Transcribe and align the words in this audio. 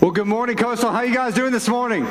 Well, 0.00 0.12
good 0.12 0.26
morning, 0.26 0.56
Coastal. 0.56 0.90
How 0.90 1.02
you 1.02 1.12
guys 1.12 1.34
doing 1.34 1.52
this 1.52 1.68
morning? 1.68 2.06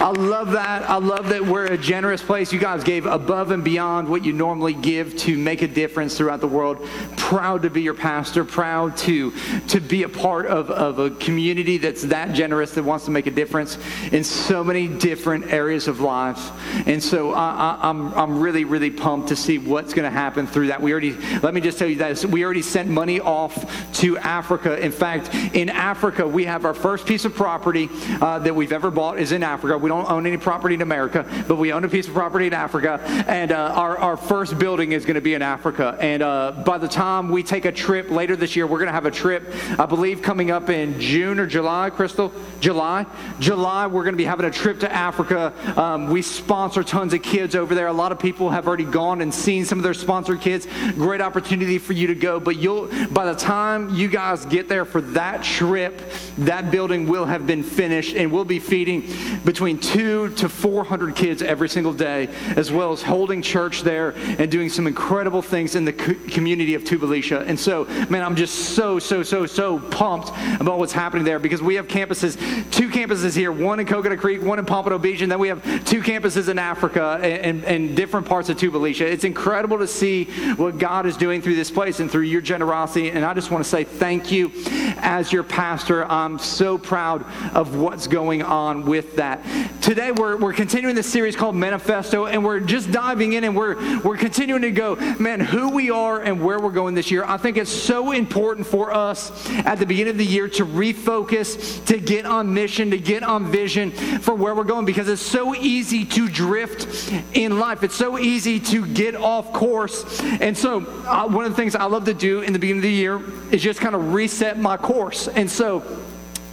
I 0.02 0.10
love 0.10 0.54
that. 0.54 0.90
I 0.90 0.96
love 0.96 1.30
that 1.30 1.46
we're 1.46 1.68
a 1.68 1.78
generous 1.78 2.24
place. 2.24 2.52
You 2.52 2.58
guys 2.58 2.84
gave 2.84 3.06
above 3.06 3.52
and 3.52 3.64
beyond 3.64 4.10
what 4.10 4.26
you 4.26 4.34
normally 4.34 4.74
give 4.74 5.16
to 5.18 5.38
make 5.38 5.62
a 5.62 5.68
difference 5.68 6.18
throughout 6.18 6.42
the 6.42 6.48
world. 6.48 6.84
Proud 7.18 7.62
to 7.62 7.70
be 7.70 7.84
your 7.84 7.94
pastor, 7.94 8.44
proud 8.44 8.98
to, 8.98 9.32
to 9.68 9.80
be 9.80 10.02
a 10.02 10.10
part 10.10 10.48
of, 10.48 10.72
of 10.72 10.98
a 10.98 11.12
community 11.12 11.78
that's 11.78 12.02
that 12.02 12.34
generous, 12.34 12.72
that 12.72 12.84
wants 12.84 13.06
to 13.06 13.12
make 13.12 13.28
a 13.28 13.32
difference 13.32 13.78
in 14.12 14.24
so 14.24 14.64
many 14.64 14.88
different 14.88 15.54
areas 15.54 15.88
of 15.88 16.00
life. 16.00 16.50
And 16.88 17.02
so 17.02 17.34
I, 17.34 17.78
am 17.84 18.08
I'm, 18.08 18.14
I'm 18.16 18.40
really, 18.40 18.64
really 18.64 18.90
pumped 18.90 19.28
to 19.28 19.36
see 19.36 19.60
what's 19.60 19.94
going 19.94 20.12
to 20.12 20.18
happen 20.18 20.48
through 20.48 20.68
that. 20.68 20.82
We 20.82 20.94
already, 20.94 21.12
let 21.44 21.54
me 21.54 21.62
just 21.62 21.78
tell 21.78 21.88
you 21.88 21.98
that 21.98 22.26
we 22.26 22.44
already 22.44 22.64
sent 22.64 22.90
money 22.90 23.20
off 23.20 23.94
to 24.00 24.18
Africa. 24.18 24.84
In 24.84 24.92
fact, 24.92 25.30
in 25.54 25.70
Africa, 25.70 26.28
we 26.28 26.46
have 26.46 26.66
our 26.66 26.74
first 26.74 27.06
piece 27.06 27.24
of 27.24 27.36
property 27.36 27.88
uh, 28.20 28.40
that 28.40 28.56
we've 28.56 28.74
ever 28.74 28.90
bought 28.90 29.20
is 29.20 29.32
in 29.32 29.44
Africa. 29.44 29.78
We 29.78 29.91
don't 29.92 30.10
own 30.10 30.26
any 30.26 30.38
property 30.38 30.76
in 30.76 30.82
America, 30.82 31.26
but 31.48 31.58
we 31.58 31.74
own 31.74 31.84
a 31.84 31.90
piece 31.90 32.08
of 32.08 32.14
property 32.14 32.48
in 32.48 32.54
Africa, 32.54 33.02
and 33.28 33.52
uh, 33.52 33.74
our, 33.76 33.98
our 33.98 34.16
first 34.16 34.58
building 34.58 34.94
is 34.94 35.04
going 35.06 35.16
to 35.16 35.22
be 35.22 35.34
in 35.34 35.42
Africa. 35.42 35.98
And 36.00 36.24
uh, 36.24 36.64
by 36.66 36.78
the 36.78 36.88
time 36.88 37.30
we 37.30 37.44
take 37.44 37.66
a 37.66 37.72
trip 37.74 38.10
later 38.10 38.38
this 38.38 38.56
year, 38.56 38.66
we're 38.66 38.78
going 38.78 38.88
to 38.88 38.94
have 38.94 39.06
a 39.06 39.12
trip, 39.12 39.54
I 39.78 39.86
believe, 39.86 40.22
coming 40.22 40.50
up 40.50 40.70
in 40.70 40.98
June 41.00 41.40
or 41.40 41.46
July, 41.46 41.90
Crystal? 41.90 42.32
July? 42.62 43.06
July, 43.40 43.88
we're 43.88 44.04
going 44.04 44.14
to 44.14 44.18
be 44.18 44.24
having 44.24 44.46
a 44.46 44.52
trip 44.52 44.80
to 44.80 44.92
Africa. 44.92 45.54
Um, 45.78 46.08
we 46.08 46.22
sponsor 46.22 46.84
tons 46.84 47.14
of 47.14 47.22
kids 47.22 47.54
over 47.54 47.76
there. 47.76 47.88
A 47.88 47.94
lot 47.94 48.14
of 48.14 48.20
people 48.20 48.50
have 48.50 48.68
already 48.68 48.86
gone 48.86 49.20
and 49.22 49.34
seen 49.34 49.66
some 49.66 49.78
of 49.78 49.84
their 49.84 49.94
sponsored 49.94 50.40
kids. 50.40 50.68
Great 50.96 51.20
opportunity 51.20 51.78
for 51.78 51.92
you 51.92 52.08
to 52.08 52.16
go. 52.16 52.40
But 52.40 52.56
you'll, 52.56 52.88
by 53.12 53.26
the 53.26 53.36
time 53.36 53.94
you 53.94 54.08
guys 54.08 54.46
get 54.46 54.70
there 54.70 54.86
for 54.86 55.02
that 55.02 55.44
trip, 55.44 56.02
that 56.38 56.72
building 56.72 57.08
will 57.08 57.26
have 57.26 57.46
been 57.46 57.64
finished, 57.64 58.16
and 58.16 58.32
we'll 58.32 58.46
be 58.46 58.60
feeding 58.60 59.10
between 59.44 59.81
two 59.82 60.30
to 60.36 60.48
400 60.48 61.16
kids 61.16 61.42
every 61.42 61.68
single 61.68 61.94
day, 61.94 62.28
as 62.56 62.72
well 62.72 62.92
as 62.92 63.02
holding 63.02 63.42
church 63.42 63.82
there 63.82 64.12
and 64.16 64.50
doing 64.50 64.70
some 64.70 64.88
incredible 64.88 65.42
things 65.42 65.76
in 65.76 65.86
the 65.86 65.94
community 65.94 66.76
of 66.76 66.84
Tubalicia. 66.84 67.46
And 67.46 67.60
so, 67.60 67.86
man, 68.10 68.24
I'm 68.24 68.36
just 68.36 68.76
so, 68.76 69.00
so, 69.00 69.24
so, 69.24 69.46
so 69.46 69.80
pumped 69.80 70.30
about 70.60 70.80
what's 70.80 70.94
happening 70.94 71.26
there 71.26 71.40
because 71.40 71.62
we 71.62 71.76
have 71.76 71.88
campuses, 71.88 72.36
two 72.72 72.90
campuses 72.90 73.36
here, 73.36 73.52
one 73.52 73.80
in 73.80 73.86
Coconut 73.86 74.20
Creek, 74.20 74.42
one 74.42 74.60
in 74.60 74.66
Pompano 74.66 74.98
Beach, 74.98 75.22
and 75.22 75.32
then 75.32 75.40
we 75.40 75.48
have 75.48 75.64
two 75.86 76.02
campuses 76.02 76.50
in 76.50 76.60
Africa 76.60 77.20
and, 77.22 77.64
and, 77.64 77.66
and 77.66 77.96
different 77.96 78.26
parts 78.26 78.50
of 78.50 78.58
Tubalicia. 78.58 79.02
It's 79.02 79.24
incredible 79.24 79.80
to 79.80 79.88
see 79.88 80.26
what 80.56 80.78
God 80.78 81.06
is 81.06 81.18
doing 81.18 81.42
through 81.42 81.56
this 81.56 81.72
place 81.72 82.00
and 82.00 82.10
through 82.10 82.24
your 82.24 82.42
generosity. 82.42 83.12
And 83.12 83.26
I 83.26 83.34
just 83.34 83.52
want 83.52 83.64
to 83.64 83.70
say 83.70 83.84
thank 83.84 84.32
you 84.32 84.52
as 84.98 85.32
your 85.32 85.44
pastor. 85.44 86.06
I'm 86.06 86.38
so 86.40 86.78
proud 86.78 87.26
of 87.56 87.76
what's 87.76 88.08
going 88.08 88.44
on 88.44 88.86
with 88.86 89.16
that. 89.16 89.42
Today, 89.80 90.12
we're, 90.12 90.38
we're 90.38 90.54
continuing 90.54 90.96
this 90.96 91.12
series 91.12 91.36
called 91.36 91.56
Manifesto, 91.56 92.26
and 92.26 92.44
we're 92.44 92.60
just 92.60 92.92
diving 92.92 93.34
in 93.34 93.44
and 93.44 93.56
we're, 93.56 94.00
we're 94.02 94.18
continuing 94.18 94.62
to 94.62 94.72
go, 94.72 94.96
man, 95.20 95.40
who 95.40 95.70
we 95.70 95.90
are 95.90 96.22
and 96.22 96.44
where 96.44 96.60
we're 96.60 96.72
going 96.72 96.94
this 96.94 97.10
year. 97.10 97.24
I 97.24 97.38
think 97.38 97.58
it's 97.58 97.72
so 97.72 98.12
important 98.12 98.68
for 98.68 98.94
us 98.94 99.32
at 99.50 99.80
the 99.80 99.86
beginning 99.86 100.12
of 100.12 100.18
the 100.18 100.26
year 100.26 100.48
to 100.50 100.66
refocus, 100.66 101.84
to 101.86 101.98
get 101.98 102.26
on 102.26 102.54
mission, 102.54 102.92
to 102.92 102.98
get 102.98 103.24
on 103.24 103.52
vision 103.52 103.92
for 103.92 104.36
where 104.36 104.54
we're 104.54 104.64
going 104.64 104.86
because 104.86 105.08
it's 105.08 105.22
so 105.22 105.56
easy 105.56 106.06
to 106.06 106.28
drift 106.28 107.12
in 107.34 107.60
life. 107.60 107.84
It's 107.84 107.96
so 107.96 108.20
easy 108.20 108.60
to 108.60 108.86
get 108.86 109.16
off 109.16 109.52
course. 109.54 110.22
And 110.42 110.58
so, 110.58 110.86
uh, 111.06 111.28
one 111.28 111.46
of 111.46 111.52
the 111.52 111.58
things 111.58 111.76
I 111.76 111.86
love 111.86 112.06
to 112.06 112.14
do 112.14 112.42
in 112.42 112.54
the 112.54 112.60
beginning 112.60 112.80
of 112.80 112.84
the 112.84 112.92
year 112.92 113.22
is 113.52 113.62
just 113.62 113.80
kind 113.80 113.96
of 113.96 114.14
reset 114.14 114.60
my 114.60 114.78
course. 114.78 115.28
And 115.28 115.50
so, 115.50 115.84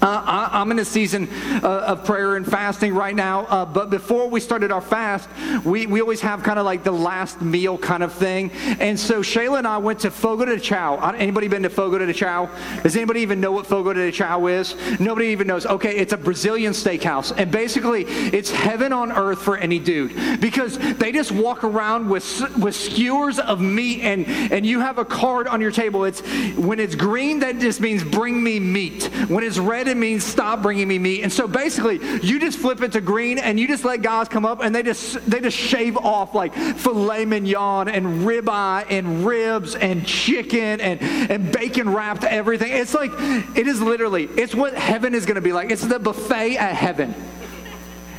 uh, 0.01 0.49
I, 0.53 0.61
am 0.61 0.71
in 0.71 0.79
a 0.79 0.85
season 0.85 1.29
uh, 1.63 1.85
of 1.89 2.05
prayer 2.05 2.37
and 2.37 2.47
fasting 2.47 2.95
right 2.95 3.15
now, 3.15 3.47
uh, 3.47 3.65
but 3.65 3.91
before 3.91 4.29
we 4.29 4.39
started 4.39 4.71
our 4.71 4.81
fast, 4.81 5.29
we, 5.65 5.87
we 5.87 6.01
always 6.01 6.21
have 6.21 6.45
kind 6.45 6.59
of 6.59 6.65
like 6.65 6.85
the 6.85 6.93
last 6.93 7.43
meal 7.43 7.77
kind 7.77 8.05
of 8.05 8.13
thing. 8.13 8.53
And 8.79 8.99
so 8.99 9.23
Shayla 9.23 9.59
and 9.59 9.67
I 9.67 9.79
went 9.79 10.01
to 10.01 10.11
Fogo 10.11 10.45
de 10.45 10.61
Chao. 10.61 10.99
Anybody 11.11 11.49
been 11.49 11.65
to 11.65 11.71
Fogo 11.71 11.99
de 11.99 12.13
Chao? 12.13 12.49
Does 12.83 12.95
anybody 12.95 13.21
even 13.21 13.41
know 13.41 13.51
what 13.51 13.67
Fogo 13.67 13.93
de 13.93 14.13
Chao 14.13 14.47
is? 14.47 14.77
Nobody 15.01 15.29
even 15.29 15.49
knows. 15.49 15.67
Okay, 15.67 15.97
it's 15.97 16.13
a 16.13 16.17
Brazilian 16.17 16.73
steakhouse. 16.73 17.37
And 17.37 17.51
basically, 17.51 18.05
it's 18.05 18.51
heaven 18.51 18.93
on 18.93 19.11
earth 19.11 19.43
for 19.43 19.57
any 19.57 19.81
dude 19.81 20.41
because 20.41 20.79
they 20.99 21.11
just 21.11 21.33
walk 21.33 21.65
around 21.65 22.09
with, 22.09 22.57
with 22.57 22.77
skewers 22.77 23.41
of 23.41 23.61
meat, 23.61 24.03
and, 24.03 24.29
and 24.29 24.65
you 24.65 24.79
have 24.79 24.99
a 24.99 25.05
card 25.05 25.49
on 25.49 25.61
your 25.61 25.73
table. 25.73 26.05
It's 26.05 26.21
When 26.57 26.79
it's 26.79 26.95
green, 26.95 27.41
that 27.41 27.59
just 27.59 27.81
means 27.81 28.05
bring 28.05 28.41
me 28.41 28.61
meat. 28.61 29.05
When 29.29 29.43
it's 29.43 29.59
red, 29.59 29.88
it 29.89 29.97
means 29.97 30.25
stop 30.25 30.63
bringing 30.63 30.89
me 30.89 30.99
meat. 30.99 31.23
And 31.23 31.33
so 31.33 31.49
basically, 31.49 32.01
you 32.23 32.39
just 32.39 32.59
flip 32.59 32.83
it 32.83 32.93
to 32.93 33.01
green 33.01 33.39
and 33.39 33.59
you 33.59 33.67
just 33.67 33.85
let 33.85 34.03
guys 34.03 34.29
come 34.29 34.45
up 34.45 34.63
and 34.63 34.75
they 34.75 34.83
just 34.83 35.25
they 35.29 35.41
just 35.41 35.57
shave 35.57 35.97
off 35.97 36.35
like 36.35 36.55
filet 36.55 37.25
mignon 37.25 37.89
and 37.89 38.23
ribeye 38.23 38.87
and 38.89 39.27
ribs 39.27 39.75
and 39.75 40.07
chicken 40.07 40.81
and, 40.81 41.01
and 41.03 41.53
bacon 41.53 41.93
wrapped 41.93 42.25
everything. 42.25 42.73
It's 42.73 42.95
like 42.95 43.11
it 43.57 43.67
is 43.67 43.81
literally 43.81 44.25
it's 44.25 44.55
what 44.55 44.75
heaven 44.75 45.15
is 45.15 45.27
going 45.27 45.37
to 45.37 45.41
be 45.41 45.53
like. 45.53 45.71
It's 45.71 45.87
the 45.87 45.99
buffet 45.99 46.57
at 46.57 46.75
heaven. 46.75 47.15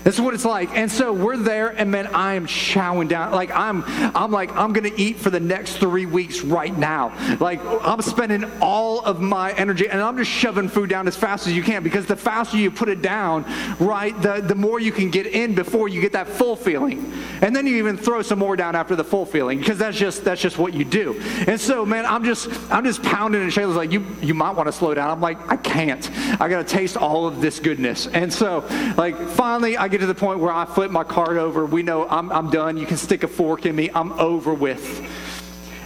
This 0.03 0.15
is 0.15 0.21
what 0.21 0.33
it's 0.33 0.45
like. 0.45 0.75
And 0.75 0.91
so 0.91 1.11
we're 1.11 1.37
there, 1.37 1.69
and 1.69 1.91
man, 1.91 2.07
I 2.07 2.35
am 2.35 2.47
chowing 2.47 3.07
down. 3.07 3.31
Like 3.31 3.51
I'm, 3.51 3.83
I'm 4.15 4.31
like, 4.31 4.55
I'm 4.55 4.73
gonna 4.73 4.91
eat 4.95 5.17
for 5.17 5.29
the 5.29 5.39
next 5.39 5.77
three 5.77 6.05
weeks 6.05 6.41
right 6.41 6.75
now. 6.77 7.13
Like 7.39 7.59
I'm 7.65 8.01
spending 8.01 8.49
all 8.61 9.01
of 9.01 9.19
my 9.21 9.51
energy, 9.53 9.89
and 9.89 10.01
I'm 10.01 10.17
just 10.17 10.31
shoving 10.31 10.69
food 10.69 10.89
down 10.89 11.07
as 11.07 11.15
fast 11.15 11.47
as 11.47 11.53
you 11.53 11.63
can 11.63 11.83
because 11.83 12.05
the 12.05 12.15
faster 12.15 12.57
you 12.57 12.71
put 12.71 12.89
it 12.89 13.01
down, 13.01 13.45
right, 13.79 14.19
the, 14.21 14.41
the 14.41 14.55
more 14.55 14.79
you 14.79 14.91
can 14.91 15.09
get 15.09 15.27
in 15.27 15.53
before 15.53 15.89
you 15.89 16.01
get 16.01 16.13
that 16.13 16.27
full 16.27 16.55
feeling. 16.55 17.11
And 17.41 17.55
then 17.55 17.67
you 17.67 17.75
even 17.77 17.97
throw 17.97 18.21
some 18.21 18.39
more 18.39 18.55
down 18.55 18.75
after 18.75 18.95
the 18.95 19.03
full 19.03 19.25
feeling 19.25 19.59
because 19.59 19.77
that's 19.77 19.97
just 19.97 20.23
that's 20.23 20.41
just 20.41 20.57
what 20.57 20.73
you 20.73 20.85
do. 20.85 21.19
And 21.47 21.59
so, 21.59 21.85
man, 21.85 22.05
I'm 22.05 22.23
just 22.23 22.49
I'm 22.71 22.85
just 22.85 23.03
pounding, 23.03 23.41
and 23.41 23.51
Shayla's 23.51 23.75
like, 23.75 23.91
you 23.91 24.05
you 24.21 24.33
might 24.33 24.51
want 24.51 24.67
to 24.67 24.73
slow 24.73 24.93
down. 24.93 25.09
I'm 25.09 25.21
like, 25.21 25.37
I 25.51 25.57
can't. 25.57 26.09
I 26.41 26.47
gotta 26.47 26.63
taste 26.63 26.95
all 26.95 27.27
of 27.27 27.41
this 27.41 27.59
goodness. 27.59 28.07
And 28.07 28.31
so, 28.31 28.66
like, 28.97 29.17
finally, 29.29 29.77
I 29.77 29.88
get 29.89 30.00
to 30.00 30.05
the 30.05 30.16
point 30.16 30.39
where 30.39 30.51
I 30.51 30.66
flip 30.66 30.91
my 30.91 31.03
card 31.03 31.38
over. 31.38 31.66
We 31.66 31.83
know 31.83 32.07
I'm, 32.07 32.31
I'm 32.31 32.50
done. 32.50 32.77
You 32.77 32.85
can 32.85 32.97
stick 32.97 33.23
a 33.23 33.27
fork 33.27 33.66
in 33.66 33.75
me. 33.75 33.89
I'm 33.94 34.11
over 34.13 34.53
with. 34.53 35.07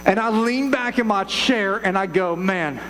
And 0.06 0.20
I 0.20 0.28
lean 0.30 0.70
back 0.70 0.98
in 0.98 1.06
my 1.06 1.24
chair 1.24 1.76
and 1.76 1.96
I 1.96 2.06
go, 2.06 2.36
man, 2.36 2.80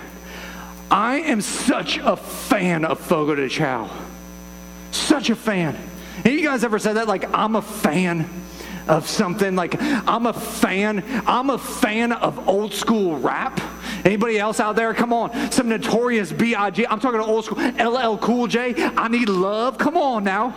I 0.90 1.20
am 1.20 1.40
such 1.40 1.98
a 1.98 2.16
fan 2.16 2.84
of 2.84 3.00
Fogo 3.00 3.34
de 3.34 3.48
Chao. 3.48 3.88
Such 4.90 5.30
a 5.30 5.36
fan. 5.36 5.74
Have 5.74 6.32
you 6.32 6.42
guys 6.42 6.64
ever 6.64 6.78
said 6.78 6.94
that? 6.94 7.08
Like, 7.08 7.32
I'm 7.32 7.56
a 7.56 7.62
fan 7.62 8.28
of 8.88 9.08
something. 9.08 9.54
Like, 9.54 9.76
I'm 9.80 10.26
a 10.26 10.32
fan. 10.32 11.02
I'm 11.26 11.50
a 11.50 11.58
fan 11.58 12.12
of 12.12 12.48
old 12.48 12.74
school 12.74 13.18
rap. 13.18 13.60
Anybody 14.04 14.38
else 14.38 14.60
out 14.60 14.76
there? 14.76 14.92
Come 14.92 15.12
on. 15.12 15.50
Some 15.50 15.68
notorious 15.68 16.32
B.I.G. 16.32 16.86
I'm 16.86 17.00
talking 17.00 17.20
to 17.20 17.26
old 17.26 17.44
school 17.44 17.58
LL 17.58 18.18
Cool 18.18 18.46
J. 18.46 18.74
I 18.96 19.08
need 19.08 19.28
love. 19.28 19.78
Come 19.78 19.96
on 19.96 20.24
now. 20.24 20.54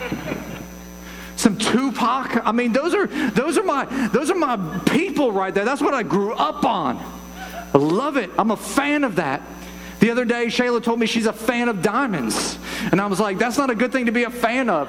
Some 1.36 1.58
Tupac. 1.58 2.46
I 2.46 2.52
mean, 2.52 2.72
those 2.72 2.94
are 2.94 3.06
those 3.30 3.58
are 3.58 3.62
my 3.62 3.84
those 4.08 4.30
are 4.30 4.36
my 4.36 4.56
people 4.86 5.32
right 5.32 5.52
there. 5.52 5.64
That's 5.64 5.82
what 5.82 5.94
I 5.94 6.02
grew 6.02 6.32
up 6.32 6.64
on. 6.64 6.96
I 7.74 7.78
love 7.78 8.16
it. 8.16 8.30
I'm 8.38 8.50
a 8.50 8.56
fan 8.56 9.04
of 9.04 9.16
that. 9.16 9.42
The 10.00 10.10
other 10.10 10.24
day, 10.24 10.46
Shayla 10.46 10.82
told 10.82 10.98
me 10.98 11.06
she's 11.06 11.26
a 11.26 11.32
fan 11.32 11.68
of 11.68 11.82
diamonds. 11.82 12.58
And 12.90 13.00
I 13.00 13.06
was 13.06 13.20
like, 13.20 13.38
that's 13.38 13.58
not 13.58 13.70
a 13.70 13.74
good 13.74 13.92
thing 13.92 14.06
to 14.06 14.12
be 14.12 14.24
a 14.24 14.30
fan 14.30 14.70
of. 14.70 14.88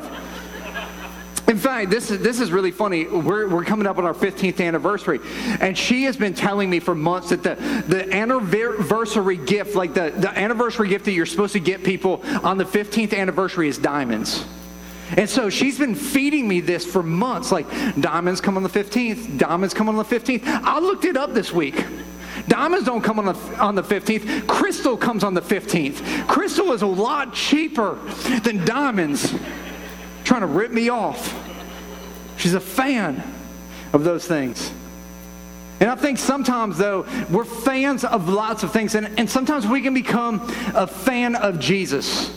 In 1.48 1.58
fact, 1.58 1.90
this 1.90 2.12
is, 2.12 2.20
this 2.20 2.42
is 2.42 2.52
really 2.52 2.72
funny. 2.72 3.08
We're, 3.08 3.48
we're 3.48 3.64
coming 3.64 3.88
up 3.88 3.98
on 3.98 4.06
our 4.06 4.14
15th 4.14 4.66
anniversary. 4.66 5.22
And 5.62 5.78
she 5.78 6.04
has 6.04 6.18
been 6.18 6.34
telling 6.34 6.70
me 6.70 6.82
for 6.82 6.94
months 6.94 7.30
that 7.30 7.42
the, 7.42 7.56
the 7.88 8.14
anniversary 8.14 9.38
gift, 9.38 9.74
like 9.74 9.94
the, 9.94 10.14
the 10.16 10.38
anniversary 10.38 10.90
gift 10.90 11.06
that 11.06 11.14
you're 11.14 11.26
supposed 11.26 11.54
to 11.54 11.62
get 11.62 11.84
people 11.84 12.22
on 12.44 12.58
the 12.58 12.66
15th 12.66 13.18
anniversary 13.18 13.70
is 13.70 13.78
diamonds. 13.78 14.46
And 15.16 15.30
so 15.30 15.50
she's 15.50 15.80
been 15.80 15.96
feeding 15.96 16.48
me 16.48 16.60
this 16.60 16.86
for 16.86 17.02
months 17.02 17.52
like, 17.52 17.70
diamonds 18.00 18.42
come 18.42 18.58
on 18.58 18.64
the 18.64 18.70
15th, 18.70 19.38
diamonds 19.38 19.74
come 19.74 19.88
on 19.88 19.96
the 19.96 20.04
15th. 20.04 20.44
I 20.46 20.80
looked 20.80 21.06
it 21.06 21.16
up 21.16 21.34
this 21.34 21.54
week. 21.54 21.86
Diamonds 22.48 22.86
don't 22.86 23.02
come 23.02 23.20
on 23.20 23.26
the, 23.26 23.34
on 23.60 23.76
the 23.76 23.84
15th. 23.84 24.48
Crystal 24.48 24.98
comes 24.98 25.24
on 25.24 25.34
the 25.34 25.42
15th. 25.42 26.28
Crystal 26.28 26.72
is 26.72 26.82
a 26.82 26.88
lot 26.88 27.34
cheaper 27.34 27.96
than 28.44 28.64
diamonds 28.66 29.34
trying 30.24 30.42
to 30.42 30.48
rip 30.48 30.72
me 30.72 30.90
off. 30.90 31.34
She's 32.38 32.54
a 32.54 32.60
fan 32.60 33.24
of 33.94 34.04
those 34.04 34.28
things. 34.28 34.72
And 35.80 35.90
I 35.90 35.96
think 35.96 36.18
sometimes, 36.18 36.78
though, 36.78 37.06
we're 37.30 37.46
fans 37.46 38.04
of 38.04 38.30
lots 38.30 38.64
of 38.64 38.72
things, 38.72 38.96
and, 38.96 39.20
and 39.20 39.30
sometimes 39.30 39.68
we 39.68 39.82
can 39.82 39.94
become 39.94 40.42
a 40.74 40.88
fan 40.88 41.36
of 41.36 41.60
Jesus. 41.60 42.32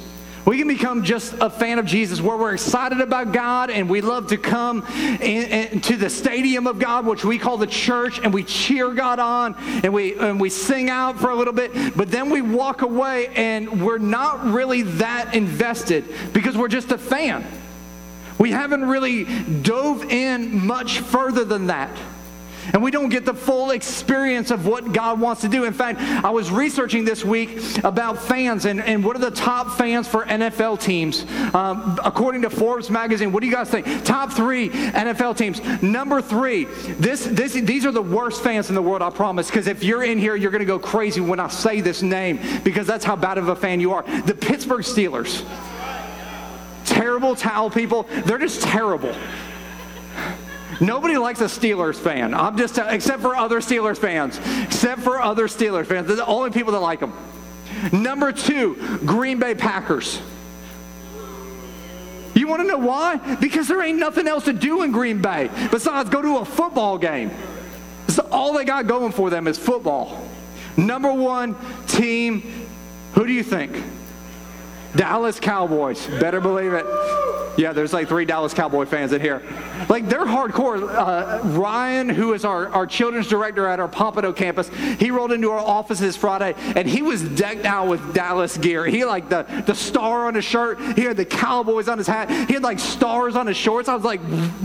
We 0.45 0.59
can 0.59 0.69
become 0.69 1.05
just 1.05 1.35
a 1.35 1.51
fan 1.51 1.79
of 1.79 1.87
Jesus 1.87 2.21
where 2.21 2.37
we're 2.37 2.55
excited 2.55 3.01
about 3.01 3.33
God 3.33 3.71
and 3.71 3.91
we 3.91 4.01
love 4.01 4.29
to 4.29 4.37
come 4.37 4.87
in, 4.87 5.21
in, 5.21 5.81
to 5.83 5.97
the 5.97 6.09
stadium 6.09 6.67
of 6.67 6.79
God, 6.79 7.07
which 7.07 7.25
we 7.25 7.39
call 7.39 7.59
the 7.59 7.67
church, 7.67 8.21
and 8.23 8.33
we 8.33 8.45
cheer 8.45 8.93
God 8.93 9.19
on 9.19 9.55
and 9.85 9.93
we, 9.93 10.19
and 10.19 10.41
we 10.41 10.49
sing 10.49 10.89
out 10.89 11.19
for 11.19 11.31
a 11.31 11.35
little 11.35 11.53
bit. 11.53 11.97
But 11.97 12.11
then 12.11 12.31
we 12.31 12.41
walk 12.41 12.83
away 12.83 13.29
and 13.29 13.85
we're 13.85 13.99
not 13.99 14.45
really 14.45 14.83
that 14.83 15.35
invested 15.35 16.05
because 16.33 16.57
we're 16.57 16.69
just 16.69 16.91
a 16.91 16.99
fan. 16.99 17.45
We 18.39 18.53
haven't 18.53 18.87
really 18.87 19.25
dove 19.61 20.11
in 20.11 20.67
much 20.67 21.01
further 21.01 21.45
than 21.45 21.67
that. 21.67 21.91
And 22.73 22.83
we 22.83 22.91
don't 22.91 23.09
get 23.09 23.25
the 23.25 23.35
full 23.35 23.71
experience 23.71 24.51
of 24.51 24.67
what 24.67 24.93
God 24.93 25.21
wants 25.21 25.43
to 25.43 25.49
do. 25.49 25.65
In 25.65 25.73
fact, 25.73 26.01
I 26.01 26.31
was 26.31 26.51
researching 26.51 27.05
this 27.05 27.25
week 27.25 27.83
about 27.85 28.19
fans 28.19 28.65
and, 28.65 28.81
and 28.81 29.05
what 29.05 29.17
are 29.17 29.21
the 29.21 29.31
top 29.31 29.77
fans 29.77 30.07
for 30.07 30.25
NFL 30.25 30.81
teams. 30.81 31.25
Um, 31.55 31.99
according 32.05 32.43
to 32.43 32.51
Forbes 32.51 32.91
magazine, 32.91 33.33
what 33.33 33.41
do 33.41 33.47
you 33.47 33.53
guys 33.53 33.71
think? 33.71 34.05
Top 34.05 34.33
three 34.33 34.71
NFL 34.71 35.37
teams. 35.37 35.61
Number 35.83 36.23
three, 36.23 36.65
this, 36.99 37.25
this, 37.27 37.55
these 37.55 37.87
are 37.87 37.93
the 37.93 38.03
worst 38.03 38.43
fans 38.43 38.69
in 38.69 38.75
the 38.75 38.83
world, 38.83 39.03
I 39.03 39.11
promise. 39.11 39.49
Because 39.49 39.67
if 39.67 39.83
you're 39.83 40.05
in 40.05 40.19
here, 40.19 40.37
you're 40.37 40.51
going 40.51 40.61
to 40.61 40.67
go 40.67 40.79
crazy 40.79 41.21
when 41.21 41.41
I 41.41 41.49
say 41.49 41.81
this 41.81 42.03
name 42.03 42.39
because 42.65 42.87
that's 42.87 43.05
how 43.05 43.17
bad 43.17 43.39
of 43.39 43.49
a 43.49 43.57
fan 43.57 43.81
you 43.81 43.93
are. 43.93 44.03
The 44.23 44.35
Pittsburgh 44.35 44.85
Steelers 44.85 45.45
terrible 47.01 47.35
towel 47.35 47.71
people. 47.71 48.07
They're 48.27 48.39
just 48.39 48.63
terrible. 48.63 49.15
Nobody 50.81 51.19
likes 51.19 51.41
a 51.41 51.45
Steelers 51.45 51.97
fan. 51.97 52.33
I'm 52.33 52.57
just, 52.57 52.79
except 52.79 53.21
for 53.21 53.37
other 53.37 53.61
Steelers 53.61 53.99
fans. 53.99 54.41
Except 54.63 55.03
for 55.03 55.21
other 55.21 55.47
Steelers 55.47 55.87
fans. 55.87 56.07
They're 56.07 56.17
the 56.17 56.27
only 56.27 56.51
people 56.51 56.73
that 56.73 56.81
like 56.81 57.01
them. 57.01 57.13
Number 57.93 58.33
two, 58.33 58.77
Green 59.05 59.39
Bay 59.39 59.55
Packers. 59.55 60.21
You 62.35 62.49
want 62.49 62.63
to 62.63 62.69
know 62.69 62.79
why? 62.79 63.17
Because 63.37 63.69
there 63.69 63.83
ain't 63.83 63.99
nothing 63.99 64.27
else 64.27 64.45
to 64.47 64.53
do 64.53 64.83
in 64.83 64.93
Green 64.93 65.21
Bay 65.21 65.51
besides 65.71 66.09
go 66.09 66.23
to 66.23 66.39
a 66.39 66.45
football 66.45 66.97
game. 66.97 67.31
So 68.09 68.27
all 68.31 68.55
they 68.55 68.65
got 68.65 68.87
going 68.87 69.13
for 69.13 69.31
them 69.31 69.47
is 69.47 69.59
football. 69.59 70.27
Number 70.77 71.13
one 71.13 71.57
team, 71.87 72.43
who 73.15 73.27
do 73.27 73.33
you 73.33 73.43
think? 73.43 73.77
Dallas 74.97 75.39
Cowboys. 75.41 76.07
Better 76.07 76.41
believe 76.41 76.73
it. 76.73 76.87
Yeah, 77.57 77.73
there's 77.73 77.93
like 77.93 78.09
three 78.09 78.25
Dallas 78.25 78.55
Cowboy 78.55 78.87
fans 78.87 79.13
in 79.13 79.21
here. 79.21 79.43
Like, 79.89 80.09
they're 80.09 80.25
hardcore. 80.25 80.89
Uh, 80.89 81.41
Ryan, 81.49 82.09
who 82.09 82.33
is 82.33 82.45
our, 82.45 82.69
our 82.69 82.87
children's 82.87 83.29
director 83.29 83.67
at 83.67 83.81
our 83.81 83.89
Pompano 83.89 84.33
campus, 84.33 84.69
he 84.99 85.11
rolled 85.11 85.33
into 85.33 85.51
our 85.51 85.59
offices 85.59 86.17
Friday 86.17 86.55
and 86.59 86.89
he 86.89 87.03
was 87.03 87.23
decked 87.23 87.67
out 87.67 87.89
with 87.89 88.15
Dallas 88.15 88.57
gear. 88.57 88.87
He 88.87 89.05
like 89.05 89.29
the, 89.29 89.43
the 89.67 89.75
star 89.75 90.27
on 90.27 90.35
his 90.37 90.45
shirt, 90.45 90.81
he 90.97 91.03
had 91.03 91.17
the 91.17 91.25
Cowboys 91.25 91.89
on 91.89 91.99
his 91.99 92.07
hat, 92.07 92.31
he 92.31 92.55
had 92.55 92.63
like 92.63 92.79
stars 92.79 93.37
on 93.37 93.47
his 93.47 93.57
shorts. 93.57 93.89
I 93.89 93.95
was 93.95 94.05
like, 94.05 94.21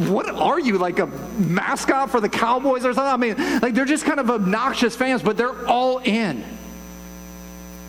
what 0.07 0.29
are 0.29 0.59
you, 0.59 0.77
like 0.77 0.99
a 0.99 1.07
mascot 1.07 2.11
for 2.11 2.21
the 2.21 2.29
Cowboys 2.29 2.85
or 2.85 2.93
something? 2.93 3.13
I 3.13 3.17
mean, 3.17 3.61
like, 3.61 3.73
they're 3.73 3.85
just 3.85 4.05
kind 4.05 4.19
of 4.19 4.29
obnoxious 4.29 4.95
fans, 4.95 5.21
but 5.21 5.37
they're 5.37 5.67
all 5.67 5.97
in. 5.97 6.45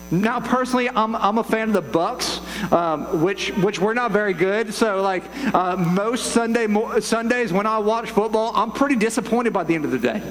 Now, 0.09 0.39
personally, 0.39 0.89
I'm, 0.89 1.15
I'm 1.15 1.37
a 1.37 1.43
fan 1.43 1.67
of 1.69 1.73
the 1.73 1.81
Bucks, 1.81 2.39
um, 2.71 3.21
which 3.21 3.49
which 3.57 3.79
we're 3.79 3.93
not 3.93 4.11
very 4.11 4.33
good. 4.33 4.73
So, 4.73 5.01
like 5.01 5.23
uh, 5.53 5.75
most 5.75 6.27
Sunday 6.31 6.65
mo- 6.67 6.99
Sundays 6.99 7.51
when 7.51 7.65
I 7.65 7.77
watch 7.79 8.11
football, 8.11 8.53
I'm 8.55 8.71
pretty 8.71 8.95
disappointed 8.95 9.51
by 9.51 9.63
the 9.63 9.75
end 9.75 9.85
of 9.85 9.91
the 9.91 9.99
day. 9.99 10.21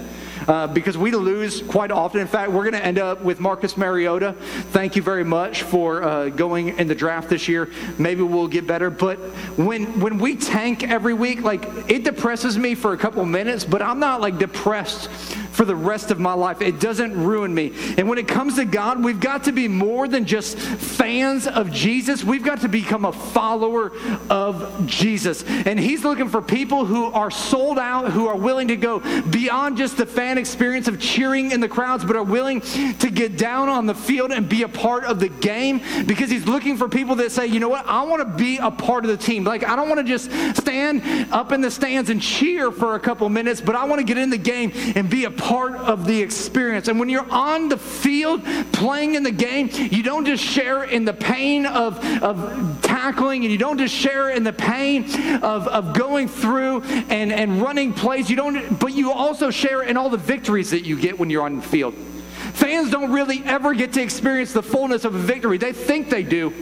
Uh, 0.49 0.67
because 0.69 0.97
we 0.97 1.11
lose 1.11 1.63
quite 1.63 1.91
often. 1.91 2.21
In 2.21 2.27
fact, 2.29 2.53
we're 2.53 2.63
going 2.63 2.81
to 2.81 2.85
end 2.85 2.99
up 3.01 3.21
with 3.21 3.41
Marcus 3.41 3.77
Mariota. 3.77 4.35
Thank 4.71 4.95
you 4.95 5.03
very 5.03 5.25
much 5.25 5.63
for 5.63 6.05
uh, 6.05 6.29
going 6.29 6.79
in 6.79 6.87
the 6.87 6.95
draft 6.95 7.29
this 7.29 7.49
year. 7.49 7.69
Maybe 7.99 8.23
we'll 8.23 8.47
get 8.47 8.65
better. 8.65 8.89
But 8.89 9.19
when 9.59 9.99
when 9.99 10.19
we 10.19 10.37
tank 10.37 10.89
every 10.89 11.15
week, 11.15 11.43
like 11.43 11.65
it 11.91 12.05
depresses 12.05 12.57
me 12.57 12.77
for 12.77 12.93
a 12.93 12.97
couple 12.97 13.25
minutes, 13.25 13.65
but 13.65 13.83
I'm 13.83 13.99
not 13.99 14.21
like 14.21 14.39
depressed 14.39 15.11
for 15.57 15.65
the 15.65 15.75
rest 15.75 16.11
of 16.11 16.21
my 16.21 16.35
life. 16.35 16.61
It 16.61 16.79
doesn't 16.79 17.25
ruin 17.25 17.53
me. 17.55 17.73
And 17.97 18.09
when 18.09 18.19
it 18.19 18.29
comes 18.29 18.57
to 18.57 18.67
God, 18.67 19.03
we've 19.03 19.19
got 19.19 19.45
to 19.45 19.53
be 19.53 19.69
more 19.69 20.07
than 20.07 20.27
just 20.27 20.59
fans 20.59 21.47
of 21.47 21.73
Jesus. 21.73 22.23
We've 22.23 22.45
got 22.45 22.61
to 22.61 22.69
become 22.69 23.07
a 23.07 23.13
follower 23.13 23.93
of 24.29 24.87
Jesus. 24.87 25.45
And 25.45 25.81
He's 25.81 26.05
looking 26.05 26.29
for 26.29 26.43
people 26.43 26.85
who 26.85 27.07
are 27.07 27.31
sold 27.31 27.79
out, 27.79 28.13
who 28.13 28.27
are 28.27 28.37
willing 28.37 28.69
to 28.69 28.77
go 28.77 29.01
beyond 29.23 29.79
just 29.79 29.97
the 29.97 30.05
fan 30.05 30.37
experience 30.37 30.89
of 30.89 31.01
cheering 31.01 31.53
in 31.53 31.61
the 31.61 31.69
crowds, 31.69 32.05
but 32.05 32.17
are 32.17 32.23
willing 32.23 32.61
to 32.61 33.11
get 33.11 33.39
down 33.39 33.71
on 33.71 33.87
the 33.87 33.95
field 33.95 34.33
and 34.33 34.49
be 34.49 34.63
a 34.63 34.69
part 34.69 35.05
of 35.05 35.21
the 35.21 35.29
game 35.29 35.81
because 36.07 36.29
He's 36.29 36.47
looking 36.47 36.77
for 36.77 36.87
people 36.87 37.15
that 37.17 37.33
say, 37.33 37.47
you 37.47 37.61
know 37.61 37.71
what, 37.71 37.87
I 37.87 38.03
want 38.03 38.21
to 38.21 38.37
be 38.37 38.59
a 38.59 38.71
part 38.71 39.07
of 39.07 39.11
the 39.11 39.17
team. 39.17 39.43
Like, 39.45 39.67
I 39.67 39.75
don't 39.75 39.89
want 39.89 40.01
to 40.01 40.05
just 40.05 40.31
stand 40.55 41.03
up 41.33 41.53
in 41.53 41.63
the 41.63 41.71
stands 41.71 42.11
and 42.11 42.21
cheer 42.21 42.71
for 42.71 42.95
a 42.95 43.01
couple 43.01 43.27
minutes, 43.31 43.63
but 43.63 43.75
I 43.75 43.85
want 43.87 44.01
to 44.01 44.05
get 44.05 44.19
in 44.19 44.29
the 44.29 44.37
game 44.37 44.71
and 44.95 45.09
be 45.09 45.25
a 45.25 45.31
part 45.31 45.46
of 45.87 46.07
the 46.07 46.21
experience. 46.21 46.89
And 46.89 46.99
when 46.99 47.09
you're 47.09 47.31
on 47.31 47.69
the 47.69 47.77
field 47.77 48.45
playing 48.73 49.15
in 49.15 49.23
the 49.23 49.31
game, 49.31 49.71
you 49.73 50.03
don't 50.03 50.25
just 50.25 50.43
share 50.43 50.85
in 50.85 51.05
the 51.05 51.13
pain 51.13 51.67
of, 51.67 52.05
of 52.23 52.81
tackling 52.83 53.45
and 53.45 53.53
you 53.53 53.59
don't 53.59 53.79
just 53.79 53.95
share 53.95 54.31
in 54.31 54.43
the 54.43 54.53
pain 54.53 55.05
of, 55.43 55.69
of 55.69 55.95
going 55.95 56.29
through 56.29 56.83
and, 56.83 57.33
and 57.33 57.63
running 57.63 57.93
plays. 57.93 58.29
You 58.29 58.37
don't, 58.37 58.79
but 58.79 58.93
you 58.93 59.13
also 59.13 59.51
share 59.51 59.83
in 59.83 59.97
all 59.97 60.11
the 60.11 60.17
victories 60.17 60.71
that 60.71 60.85
you 60.85 60.99
get 60.99 61.19
when 61.19 61.31
you're 61.31 61.45
on 61.45 61.57
the 61.57 61.63
field. 61.63 61.95
Fans 61.95 62.91
don't 62.91 63.13
really 63.13 63.43
ever 63.45 63.75
get 63.75 63.93
to 63.93 64.03
experience 64.03 64.53
the 64.53 64.63
fullness 64.63 65.05
of 65.05 65.15
a 65.15 65.19
victory. 65.19 65.59
They 65.59 65.73
think 65.73 66.11
they 66.11 66.23
do. 66.23 66.53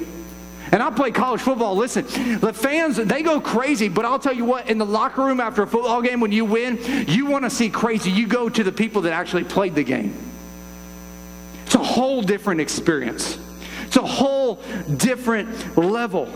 And 0.74 0.82
I 0.82 0.90
play 0.90 1.12
college 1.12 1.40
football. 1.40 1.76
Listen, 1.76 2.04
the 2.40 2.52
fans, 2.52 2.96
they 2.96 3.22
go 3.22 3.40
crazy, 3.40 3.88
but 3.88 4.04
I'll 4.04 4.18
tell 4.18 4.32
you 4.32 4.44
what, 4.44 4.68
in 4.68 4.76
the 4.76 4.84
locker 4.84 5.22
room 5.22 5.38
after 5.38 5.62
a 5.62 5.68
football 5.68 6.02
game, 6.02 6.18
when 6.18 6.32
you 6.32 6.44
win, 6.44 6.80
you 7.06 7.26
want 7.26 7.44
to 7.44 7.50
see 7.50 7.70
crazy. 7.70 8.10
You 8.10 8.26
go 8.26 8.48
to 8.48 8.64
the 8.64 8.72
people 8.72 9.02
that 9.02 9.12
actually 9.12 9.44
played 9.44 9.76
the 9.76 9.84
game. 9.84 10.12
It's 11.64 11.76
a 11.76 11.78
whole 11.78 12.22
different 12.22 12.60
experience, 12.60 13.38
it's 13.86 13.96
a 13.96 14.02
whole 14.02 14.56
different 14.96 15.76
level. 15.78 16.28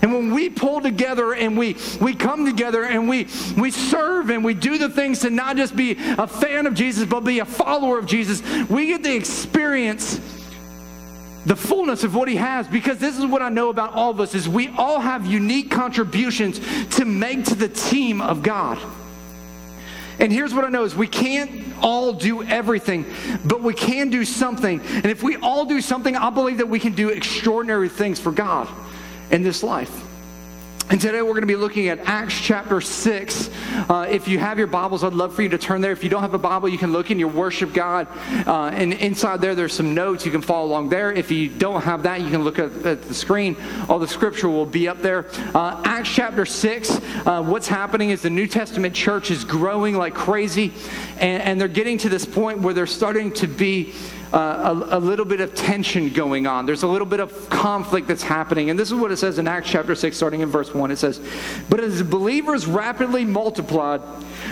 And 0.00 0.12
when 0.12 0.32
we 0.32 0.48
pull 0.48 0.80
together 0.80 1.34
and 1.34 1.58
we, 1.58 1.76
we 2.00 2.14
come 2.14 2.46
together 2.46 2.84
and 2.84 3.08
we, 3.08 3.26
we 3.58 3.72
serve 3.72 4.30
and 4.30 4.44
we 4.44 4.54
do 4.54 4.78
the 4.78 4.90
things 4.90 5.20
to 5.20 5.30
not 5.30 5.56
just 5.56 5.74
be 5.74 5.96
a 5.98 6.28
fan 6.28 6.66
of 6.66 6.74
Jesus, 6.74 7.04
but 7.04 7.20
be 7.20 7.40
a 7.40 7.44
follower 7.44 7.98
of 7.98 8.06
Jesus, 8.06 8.42
we 8.68 8.86
get 8.86 9.02
the 9.02 9.14
experience 9.14 10.20
the 11.46 11.56
fullness 11.56 12.04
of 12.04 12.14
what 12.14 12.28
he 12.28 12.36
has 12.36 12.66
because 12.66 12.98
this 12.98 13.18
is 13.18 13.26
what 13.26 13.42
I 13.42 13.48
know 13.48 13.68
about 13.68 13.92
all 13.92 14.10
of 14.10 14.20
us 14.20 14.34
is 14.34 14.48
we 14.48 14.68
all 14.68 15.00
have 15.00 15.26
unique 15.26 15.70
contributions 15.70 16.60
to 16.96 17.04
make 17.04 17.44
to 17.46 17.54
the 17.54 17.68
team 17.68 18.20
of 18.20 18.42
God. 18.42 18.78
And 20.18 20.32
here's 20.32 20.54
what 20.54 20.64
I 20.64 20.68
know 20.68 20.84
is 20.84 20.94
we 20.94 21.08
can't 21.08 21.64
all 21.82 22.12
do 22.12 22.42
everything, 22.44 23.04
but 23.44 23.62
we 23.62 23.74
can 23.74 24.10
do 24.10 24.24
something. 24.24 24.80
And 24.80 25.06
if 25.06 25.22
we 25.22 25.36
all 25.36 25.64
do 25.64 25.80
something, 25.80 26.16
I 26.16 26.30
believe 26.30 26.58
that 26.58 26.68
we 26.68 26.78
can 26.78 26.92
do 26.92 27.08
extraordinary 27.08 27.88
things 27.88 28.20
for 28.20 28.30
God 28.30 28.68
in 29.30 29.42
this 29.42 29.62
life. 29.62 30.03
And 30.90 31.00
today 31.00 31.22
we're 31.22 31.30
going 31.30 31.40
to 31.40 31.46
be 31.46 31.56
looking 31.56 31.88
at 31.88 31.98
Acts 32.00 32.38
chapter 32.38 32.78
6. 32.78 33.50
Uh, 33.88 34.06
if 34.10 34.28
you 34.28 34.38
have 34.38 34.58
your 34.58 34.66
Bibles, 34.66 35.02
I'd 35.02 35.14
love 35.14 35.34
for 35.34 35.40
you 35.40 35.48
to 35.48 35.56
turn 35.56 35.80
there. 35.80 35.92
If 35.92 36.04
you 36.04 36.10
don't 36.10 36.20
have 36.20 36.34
a 36.34 36.38
Bible, 36.38 36.68
you 36.68 36.76
can 36.76 36.92
look 36.92 37.10
in 37.10 37.18
your 37.18 37.30
worship 37.30 37.72
God. 37.72 38.06
Uh, 38.46 38.66
and 38.66 38.92
inside 38.92 39.40
there, 39.40 39.54
there's 39.54 39.72
some 39.72 39.94
notes. 39.94 40.26
You 40.26 40.30
can 40.30 40.42
follow 40.42 40.66
along 40.66 40.90
there. 40.90 41.10
If 41.10 41.30
you 41.30 41.48
don't 41.48 41.82
have 41.82 42.02
that, 42.02 42.20
you 42.20 42.28
can 42.28 42.44
look 42.44 42.58
at, 42.58 42.70
at 42.84 43.02
the 43.02 43.14
screen. 43.14 43.56
All 43.88 43.98
the 43.98 44.06
scripture 44.06 44.50
will 44.50 44.66
be 44.66 44.86
up 44.86 45.00
there. 45.00 45.26
Uh, 45.54 45.80
Acts 45.86 46.10
chapter 46.14 46.44
6. 46.44 46.90
Uh, 46.90 47.42
what's 47.42 47.66
happening 47.66 48.10
is 48.10 48.20
the 48.20 48.30
New 48.30 48.46
Testament 48.46 48.94
church 48.94 49.30
is 49.30 49.42
growing 49.42 49.96
like 49.96 50.14
crazy. 50.14 50.74
And, 51.18 51.42
and 51.42 51.60
they're 51.60 51.66
getting 51.66 51.96
to 51.98 52.10
this 52.10 52.26
point 52.26 52.58
where 52.58 52.74
they're 52.74 52.86
starting 52.86 53.32
to 53.34 53.46
be 53.46 53.94
uh, 54.34 54.84
a, 54.90 54.98
a 54.98 55.00
little 55.00 55.24
bit 55.24 55.40
of 55.40 55.54
tension 55.54 56.08
going 56.08 56.46
on. 56.46 56.66
There's 56.66 56.82
a 56.82 56.88
little 56.88 57.06
bit 57.06 57.20
of 57.20 57.48
conflict 57.50 58.08
that's 58.08 58.22
happening. 58.22 58.68
And 58.68 58.78
this 58.78 58.90
is 58.90 58.98
what 58.98 59.12
it 59.12 59.16
says 59.16 59.38
in 59.38 59.46
Acts 59.46 59.70
chapter 59.70 59.94
6, 59.94 60.16
starting 60.16 60.40
in 60.40 60.48
verse 60.48 60.74
1. 60.74 60.90
It 60.90 60.96
says, 60.96 61.20
But 61.70 61.78
as 61.78 62.02
believers 62.02 62.66
rapidly 62.66 63.24
multiplied, 63.24 64.02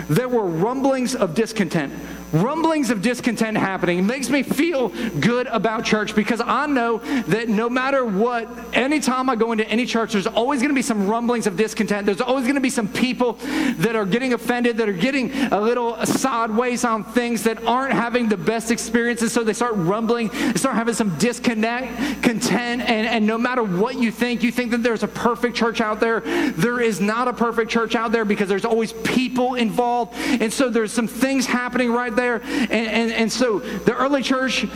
there 0.08 0.28
were 0.28 0.46
rumblings 0.46 1.16
of 1.16 1.34
discontent 1.34 1.92
rumblings 2.32 2.90
of 2.90 3.02
discontent 3.02 3.56
happening. 3.56 3.98
It 3.98 4.02
makes 4.02 4.28
me 4.28 4.42
feel 4.42 4.88
good 5.20 5.46
about 5.48 5.84
church 5.84 6.14
because 6.14 6.40
I 6.40 6.66
know 6.66 6.98
that 6.98 7.48
no 7.48 7.68
matter 7.68 8.04
what, 8.04 8.48
anytime 8.72 9.28
I 9.28 9.36
go 9.36 9.52
into 9.52 9.68
any 9.68 9.86
church, 9.86 10.12
there's 10.12 10.26
always 10.26 10.60
going 10.60 10.70
to 10.70 10.74
be 10.74 10.82
some 10.82 11.08
rumblings 11.08 11.46
of 11.46 11.56
discontent. 11.56 12.06
There's 12.06 12.20
always 12.20 12.44
going 12.44 12.54
to 12.54 12.60
be 12.60 12.70
some 12.70 12.88
people 12.88 13.34
that 13.78 13.94
are 13.96 14.06
getting 14.06 14.32
offended, 14.32 14.78
that 14.78 14.88
are 14.88 14.94
getting 14.94 15.32
a 15.52 15.60
little 15.60 16.04
sideways 16.06 16.84
on 16.84 17.04
things, 17.04 17.42
that 17.44 17.64
aren't 17.64 17.92
having 17.92 18.28
the 18.28 18.36
best 18.36 18.70
experiences. 18.70 19.32
So 19.32 19.44
they 19.44 19.52
start 19.52 19.74
rumbling, 19.76 20.28
they 20.28 20.54
start 20.54 20.74
having 20.74 20.94
some 20.94 21.16
disconnect, 21.18 22.22
content, 22.22 22.82
and, 22.82 23.06
and 23.06 23.26
no 23.26 23.38
matter 23.38 23.62
what 23.62 23.96
you 23.96 24.10
think, 24.10 24.42
you 24.42 24.52
think 24.52 24.70
that 24.70 24.82
there's 24.82 25.02
a 25.02 25.08
perfect 25.08 25.56
church 25.56 25.80
out 25.80 26.00
there. 26.00 26.20
There 26.52 26.80
is 26.80 27.00
not 27.00 27.28
a 27.28 27.32
perfect 27.32 27.70
church 27.70 27.94
out 27.94 28.12
there 28.12 28.24
because 28.24 28.48
there's 28.48 28.64
always 28.64 28.92
people 28.92 29.54
involved. 29.54 30.14
And 30.14 30.52
so 30.52 30.70
there's 30.70 30.92
some 30.92 31.08
things 31.08 31.46
happening 31.46 31.92
right 31.92 32.14
there 32.14 32.21
there. 32.22 32.42
And, 32.42 32.72
and, 32.72 33.12
and 33.12 33.32
so 33.32 33.58
the 33.58 33.94
early 33.94 34.22
church, 34.22 34.66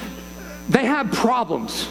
they 0.69 0.85
had 0.85 1.12
problems. 1.12 1.88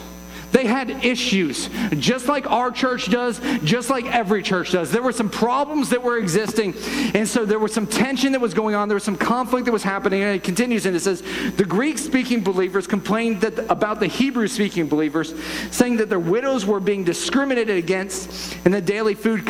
They 0.56 0.66
had 0.66 1.04
issues, 1.04 1.70
just 2.00 2.30
like 2.30 2.50
our 2.50 2.72
church 2.72 3.12
does, 3.12 3.42
just 3.66 3.90
like 3.90 4.06
every 4.06 4.42
church 4.42 4.72
does. 4.72 4.90
There 4.90 5.02
were 5.02 5.12
some 5.12 5.30
problems 5.30 5.90
that 5.90 6.02
were 6.02 6.18
existing, 6.18 6.76
and 7.14 7.28
so 7.28 7.44
there 7.46 7.60
was 7.60 7.74
some 7.74 7.86
tension 7.86 8.32
that 8.32 8.40
was 8.40 8.54
going 8.54 8.74
on. 8.74 8.88
There 8.88 8.96
was 8.96 9.04
some 9.04 9.18
conflict 9.18 9.66
that 9.66 9.74
was 9.74 9.84
happening, 9.84 10.24
and 10.24 10.34
it 10.34 10.46
continues, 10.46 10.86
and 10.86 10.96
it 10.96 11.02
says, 11.02 11.24
The 11.58 11.66
Greek 11.66 11.98
speaking 11.98 12.42
believers 12.42 12.88
complained 12.88 13.42
that, 13.42 13.70
about 13.70 14.00
the 14.00 14.08
Hebrew 14.08 14.48
speaking 14.48 14.88
believers, 14.88 15.36
saying 15.72 15.98
that 15.98 16.08
their 16.08 16.22
widows 16.22 16.66
were 16.66 16.80
being 16.80 17.04
discriminated 17.04 17.76
against 17.76 18.56
in 18.66 18.72
the 18.72 18.80
daily 18.80 19.14
food 19.14 19.44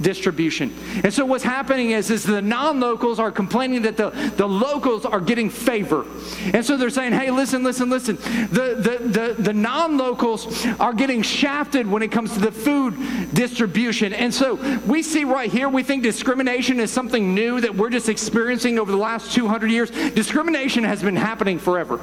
distribution. 0.00 0.72
And 1.02 1.12
so 1.12 1.26
what's 1.26 1.42
happening 1.42 1.90
is, 1.90 2.08
is 2.08 2.22
the 2.22 2.40
non 2.40 2.78
locals 2.78 3.18
are 3.18 3.32
complaining 3.32 3.82
that 3.82 3.96
the, 3.96 4.10
the 4.36 4.46
locals 4.46 5.04
are 5.04 5.20
getting 5.20 5.50
favor. 5.50 6.06
And 6.54 6.64
so 6.64 6.76
they're 6.76 6.88
saying, 6.88 7.14
Hey, 7.14 7.32
listen, 7.32 7.64
listen, 7.64 7.90
listen. 7.90 8.14
The, 8.14 8.76
the, 8.78 9.08
the, 9.08 9.42
the 9.42 9.52
non 9.52 9.98
locals 9.98 10.35
are 10.80 10.92
getting 10.92 11.22
shafted 11.22 11.86
when 11.86 12.02
it 12.02 12.12
comes 12.12 12.34
to 12.34 12.40
the 12.40 12.52
food 12.52 12.94
distribution. 13.32 14.12
And 14.12 14.34
so 14.34 14.54
we 14.86 15.02
see 15.02 15.24
right 15.24 15.50
here, 15.50 15.68
we 15.68 15.82
think 15.82 16.02
discrimination 16.02 16.80
is 16.80 16.90
something 16.90 17.34
new 17.34 17.60
that 17.60 17.74
we're 17.74 17.90
just 17.90 18.08
experiencing 18.08 18.78
over 18.78 18.90
the 18.90 18.98
last 18.98 19.32
200 19.32 19.70
years. 19.70 19.90
Discrimination 19.90 20.84
has 20.84 21.02
been 21.02 21.16
happening 21.16 21.58
forever. 21.58 22.00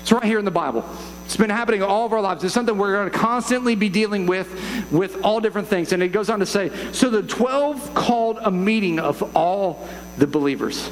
It's 0.00 0.12
right 0.12 0.22
here 0.22 0.38
in 0.38 0.44
the 0.44 0.52
Bible. 0.52 0.84
It's 1.24 1.36
been 1.36 1.50
happening 1.50 1.82
all 1.82 2.06
of 2.06 2.12
our 2.12 2.20
lives. 2.20 2.44
It's 2.44 2.54
something 2.54 2.78
we're 2.78 2.92
going 2.92 3.10
to 3.10 3.18
constantly 3.18 3.74
be 3.74 3.88
dealing 3.88 4.26
with, 4.26 4.48
with 4.92 5.20
all 5.24 5.40
different 5.40 5.66
things. 5.66 5.92
And 5.92 6.00
it 6.00 6.12
goes 6.12 6.30
on 6.30 6.38
to 6.38 6.46
say, 6.46 6.70
so 6.92 7.10
the 7.10 7.24
12 7.24 7.92
called 7.92 8.38
a 8.40 8.50
meeting 8.52 9.00
of 9.00 9.36
all 9.36 9.88
the 10.16 10.28
believers. 10.28 10.88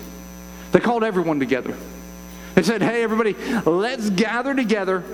They 0.73 0.81
called 0.81 1.05
everyone 1.05 1.39
together. 1.39 1.77
They 2.57 2.65
said, 2.65 2.83
hey, 2.83 3.05
everybody, 3.05 3.35
let's 3.65 4.11
gather 4.11 4.53
together 4.53 5.05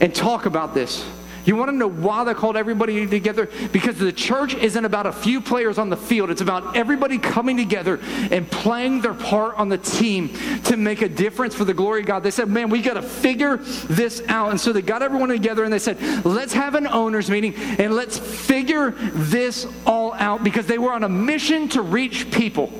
and 0.00 0.14
talk 0.14 0.46
about 0.46 0.74
this. 0.74 1.04
You 1.46 1.54
want 1.54 1.70
to 1.70 1.76
know 1.76 1.88
why 1.88 2.24
they 2.24 2.34
called 2.34 2.56
everybody 2.56 3.06
together? 3.06 3.48
Because 3.72 3.96
the 3.96 4.12
church 4.12 4.54
isn't 4.54 4.84
about 4.84 5.06
a 5.06 5.12
few 5.12 5.40
players 5.40 5.78
on 5.78 5.90
the 5.90 5.96
field. 5.96 6.28
It's 6.30 6.40
about 6.40 6.76
everybody 6.76 7.18
coming 7.18 7.56
together 7.56 8.00
and 8.32 8.50
playing 8.50 9.00
their 9.00 9.14
part 9.14 9.54
on 9.54 9.68
the 9.68 9.78
team 9.78 10.30
to 10.64 10.76
make 10.76 11.02
a 11.02 11.08
difference 11.08 11.54
for 11.54 11.64
the 11.64 11.72
glory 11.72 12.00
of 12.00 12.06
God. 12.06 12.24
They 12.24 12.32
said, 12.32 12.48
man, 12.48 12.68
we 12.68 12.82
got 12.82 12.94
to 12.94 13.02
figure 13.02 13.58
this 13.58 14.22
out. 14.26 14.50
And 14.50 14.60
so 14.60 14.72
they 14.72 14.82
got 14.82 15.02
everyone 15.02 15.28
together 15.28 15.62
and 15.62 15.72
they 15.72 15.78
said, 15.78 16.26
let's 16.26 16.52
have 16.52 16.74
an 16.74 16.88
owners 16.88 17.30
meeting 17.30 17.54
and 17.54 17.94
let's 17.94 18.18
figure 18.18 18.90
this 18.90 19.68
all 19.86 20.14
out 20.14 20.42
because 20.42 20.66
they 20.66 20.78
were 20.78 20.92
on 20.92 21.04
a 21.04 21.08
mission 21.08 21.68
to 21.68 21.82
reach 21.82 22.28
people. 22.32 22.72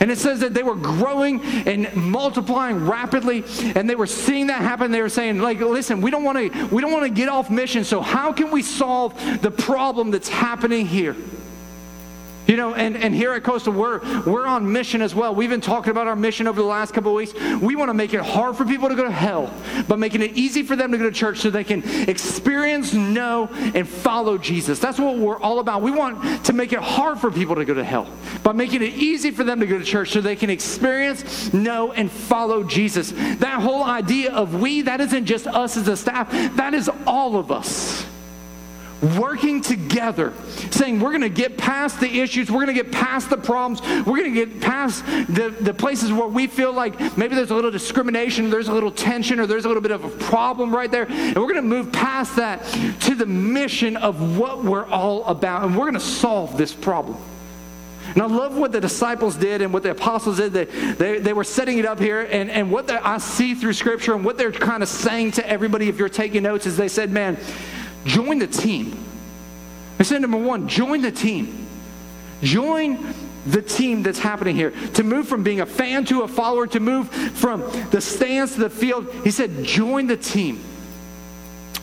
And 0.00 0.10
it 0.10 0.18
says 0.18 0.40
that 0.40 0.54
they 0.54 0.62
were 0.62 0.74
growing 0.74 1.40
and 1.42 1.94
multiplying 1.94 2.86
rapidly, 2.86 3.44
and 3.74 3.88
they 3.88 3.94
were 3.94 4.06
seeing 4.06 4.48
that 4.48 4.62
happen. 4.62 4.90
They 4.90 5.02
were 5.02 5.08
saying, 5.08 5.38
like, 5.40 5.60
listen, 5.60 6.00
we 6.00 6.10
don't 6.10 6.24
want 6.24 6.38
to 6.38 6.66
we 6.66 6.82
don't 6.82 6.92
want 6.92 7.04
to 7.04 7.10
get 7.10 7.28
off 7.28 7.50
mission. 7.50 7.84
So 7.84 8.00
how 8.00 8.32
can 8.32 8.50
we 8.50 8.62
solve 8.62 9.14
the 9.42 9.50
problem 9.50 10.10
that's 10.10 10.28
happening 10.28 10.86
here? 10.86 11.16
You 12.48 12.56
know, 12.56 12.74
and, 12.74 12.96
and 12.96 13.14
here 13.14 13.34
at 13.34 13.44
Coastal, 13.44 13.74
we're, 13.74 14.00
we're 14.24 14.46
on 14.46 14.72
mission 14.72 15.02
as 15.02 15.14
well. 15.14 15.34
We've 15.34 15.50
been 15.50 15.60
talking 15.60 15.90
about 15.90 16.06
our 16.06 16.16
mission 16.16 16.46
over 16.46 16.58
the 16.58 16.66
last 16.66 16.94
couple 16.94 17.10
of 17.10 17.16
weeks. 17.16 17.34
We 17.60 17.76
want 17.76 17.90
to 17.90 17.94
make 17.94 18.14
it 18.14 18.22
hard 18.22 18.56
for 18.56 18.64
people 18.64 18.88
to 18.88 18.94
go 18.94 19.04
to 19.04 19.10
hell, 19.10 19.52
but 19.86 19.98
making 19.98 20.22
it 20.22 20.32
easy 20.32 20.62
for 20.62 20.74
them 20.74 20.90
to 20.92 20.96
go 20.96 21.04
to 21.04 21.14
church 21.14 21.40
so 21.40 21.50
they 21.50 21.62
can 21.62 21.82
experience, 22.08 22.94
know, 22.94 23.48
and 23.74 23.86
follow 23.86 24.38
Jesus. 24.38 24.78
That's 24.78 24.98
what 24.98 25.18
we're 25.18 25.38
all 25.38 25.58
about. 25.58 25.82
We 25.82 25.90
want 25.90 26.46
to 26.46 26.54
make 26.54 26.72
it 26.72 26.78
hard 26.78 27.18
for 27.18 27.30
people 27.30 27.54
to 27.54 27.66
go 27.66 27.74
to 27.74 27.84
hell 27.84 28.08
by 28.42 28.52
making 28.52 28.80
it 28.80 28.94
easy 28.94 29.30
for 29.30 29.44
them 29.44 29.60
to 29.60 29.66
go 29.66 29.78
to 29.78 29.84
church 29.84 30.12
so 30.12 30.22
they 30.22 30.34
can 30.34 30.48
experience, 30.48 31.52
know, 31.52 31.92
and 31.92 32.10
follow 32.10 32.64
Jesus. 32.64 33.12
That 33.12 33.60
whole 33.60 33.84
idea 33.84 34.32
of 34.32 34.58
we, 34.58 34.80
that 34.82 35.02
isn't 35.02 35.26
just 35.26 35.46
us 35.46 35.76
as 35.76 35.86
a 35.86 35.98
staff, 35.98 36.30
that 36.56 36.72
is 36.72 36.90
all 37.06 37.36
of 37.36 37.52
us 37.52 38.07
working 39.18 39.60
together, 39.60 40.32
saying 40.70 41.00
we're 41.00 41.10
going 41.10 41.20
to 41.22 41.28
get 41.28 41.56
past 41.56 42.00
the 42.00 42.20
issues, 42.20 42.50
we're 42.50 42.64
going 42.64 42.76
to 42.76 42.82
get 42.82 42.92
past 42.92 43.30
the 43.30 43.36
problems, 43.36 43.80
we're 44.06 44.18
going 44.18 44.34
to 44.34 44.46
get 44.46 44.60
past 44.60 45.04
the, 45.06 45.54
the 45.60 45.74
places 45.74 46.12
where 46.12 46.26
we 46.26 46.46
feel 46.46 46.72
like 46.72 47.16
maybe 47.16 47.34
there's 47.34 47.50
a 47.50 47.54
little 47.54 47.70
discrimination, 47.70 48.50
there's 48.50 48.68
a 48.68 48.72
little 48.72 48.90
tension, 48.90 49.40
or 49.40 49.46
there's 49.46 49.64
a 49.64 49.68
little 49.68 49.82
bit 49.82 49.92
of 49.92 50.04
a 50.04 50.10
problem 50.24 50.74
right 50.74 50.90
there. 50.90 51.06
And 51.08 51.36
we're 51.36 51.52
going 51.52 51.56
to 51.56 51.62
move 51.62 51.92
past 51.92 52.36
that 52.36 52.64
to 53.02 53.14
the 53.14 53.26
mission 53.26 53.96
of 53.96 54.38
what 54.38 54.64
we're 54.64 54.86
all 54.86 55.24
about, 55.24 55.64
and 55.64 55.76
we're 55.76 55.90
going 55.90 55.94
to 55.94 56.00
solve 56.00 56.56
this 56.56 56.72
problem. 56.72 57.16
And 58.14 58.22
I 58.22 58.26
love 58.26 58.56
what 58.56 58.72
the 58.72 58.80
disciples 58.80 59.36
did 59.36 59.60
and 59.60 59.72
what 59.72 59.82
the 59.82 59.90
apostles 59.90 60.38
did. 60.38 60.52
They, 60.52 60.64
they, 60.64 61.18
they 61.18 61.32
were 61.34 61.44
setting 61.44 61.78
it 61.78 61.84
up 61.84 62.00
here. 62.00 62.22
And, 62.22 62.50
and 62.50 62.70
what 62.70 62.90
I 62.90 63.18
see 63.18 63.54
through 63.54 63.74
Scripture 63.74 64.14
and 64.14 64.24
what 64.24 64.38
they're 64.38 64.50
kind 64.50 64.82
of 64.82 64.88
saying 64.88 65.32
to 65.32 65.46
everybody, 65.46 65.88
if 65.90 65.98
you're 65.98 66.08
taking 66.08 66.42
notes, 66.42 66.64
is 66.64 66.76
they 66.76 66.88
said, 66.88 67.10
man, 67.10 67.36
Join 68.04 68.38
the 68.38 68.46
team. 68.46 68.96
I 69.98 70.02
said, 70.02 70.22
number 70.22 70.38
one, 70.38 70.68
join 70.68 71.02
the 71.02 71.10
team. 71.10 71.66
Join 72.42 73.14
the 73.46 73.62
team 73.62 74.02
that's 74.02 74.18
happening 74.18 74.54
here. 74.54 74.72
To 74.94 75.02
move 75.02 75.26
from 75.26 75.42
being 75.42 75.60
a 75.60 75.66
fan 75.66 76.04
to 76.06 76.22
a 76.22 76.28
follower, 76.28 76.66
to 76.68 76.80
move 76.80 77.08
from 77.08 77.60
the 77.90 78.00
stands 78.00 78.54
to 78.54 78.60
the 78.60 78.70
field, 78.70 79.12
he 79.24 79.30
said, 79.30 79.64
join 79.64 80.06
the 80.06 80.16
team. 80.16 80.60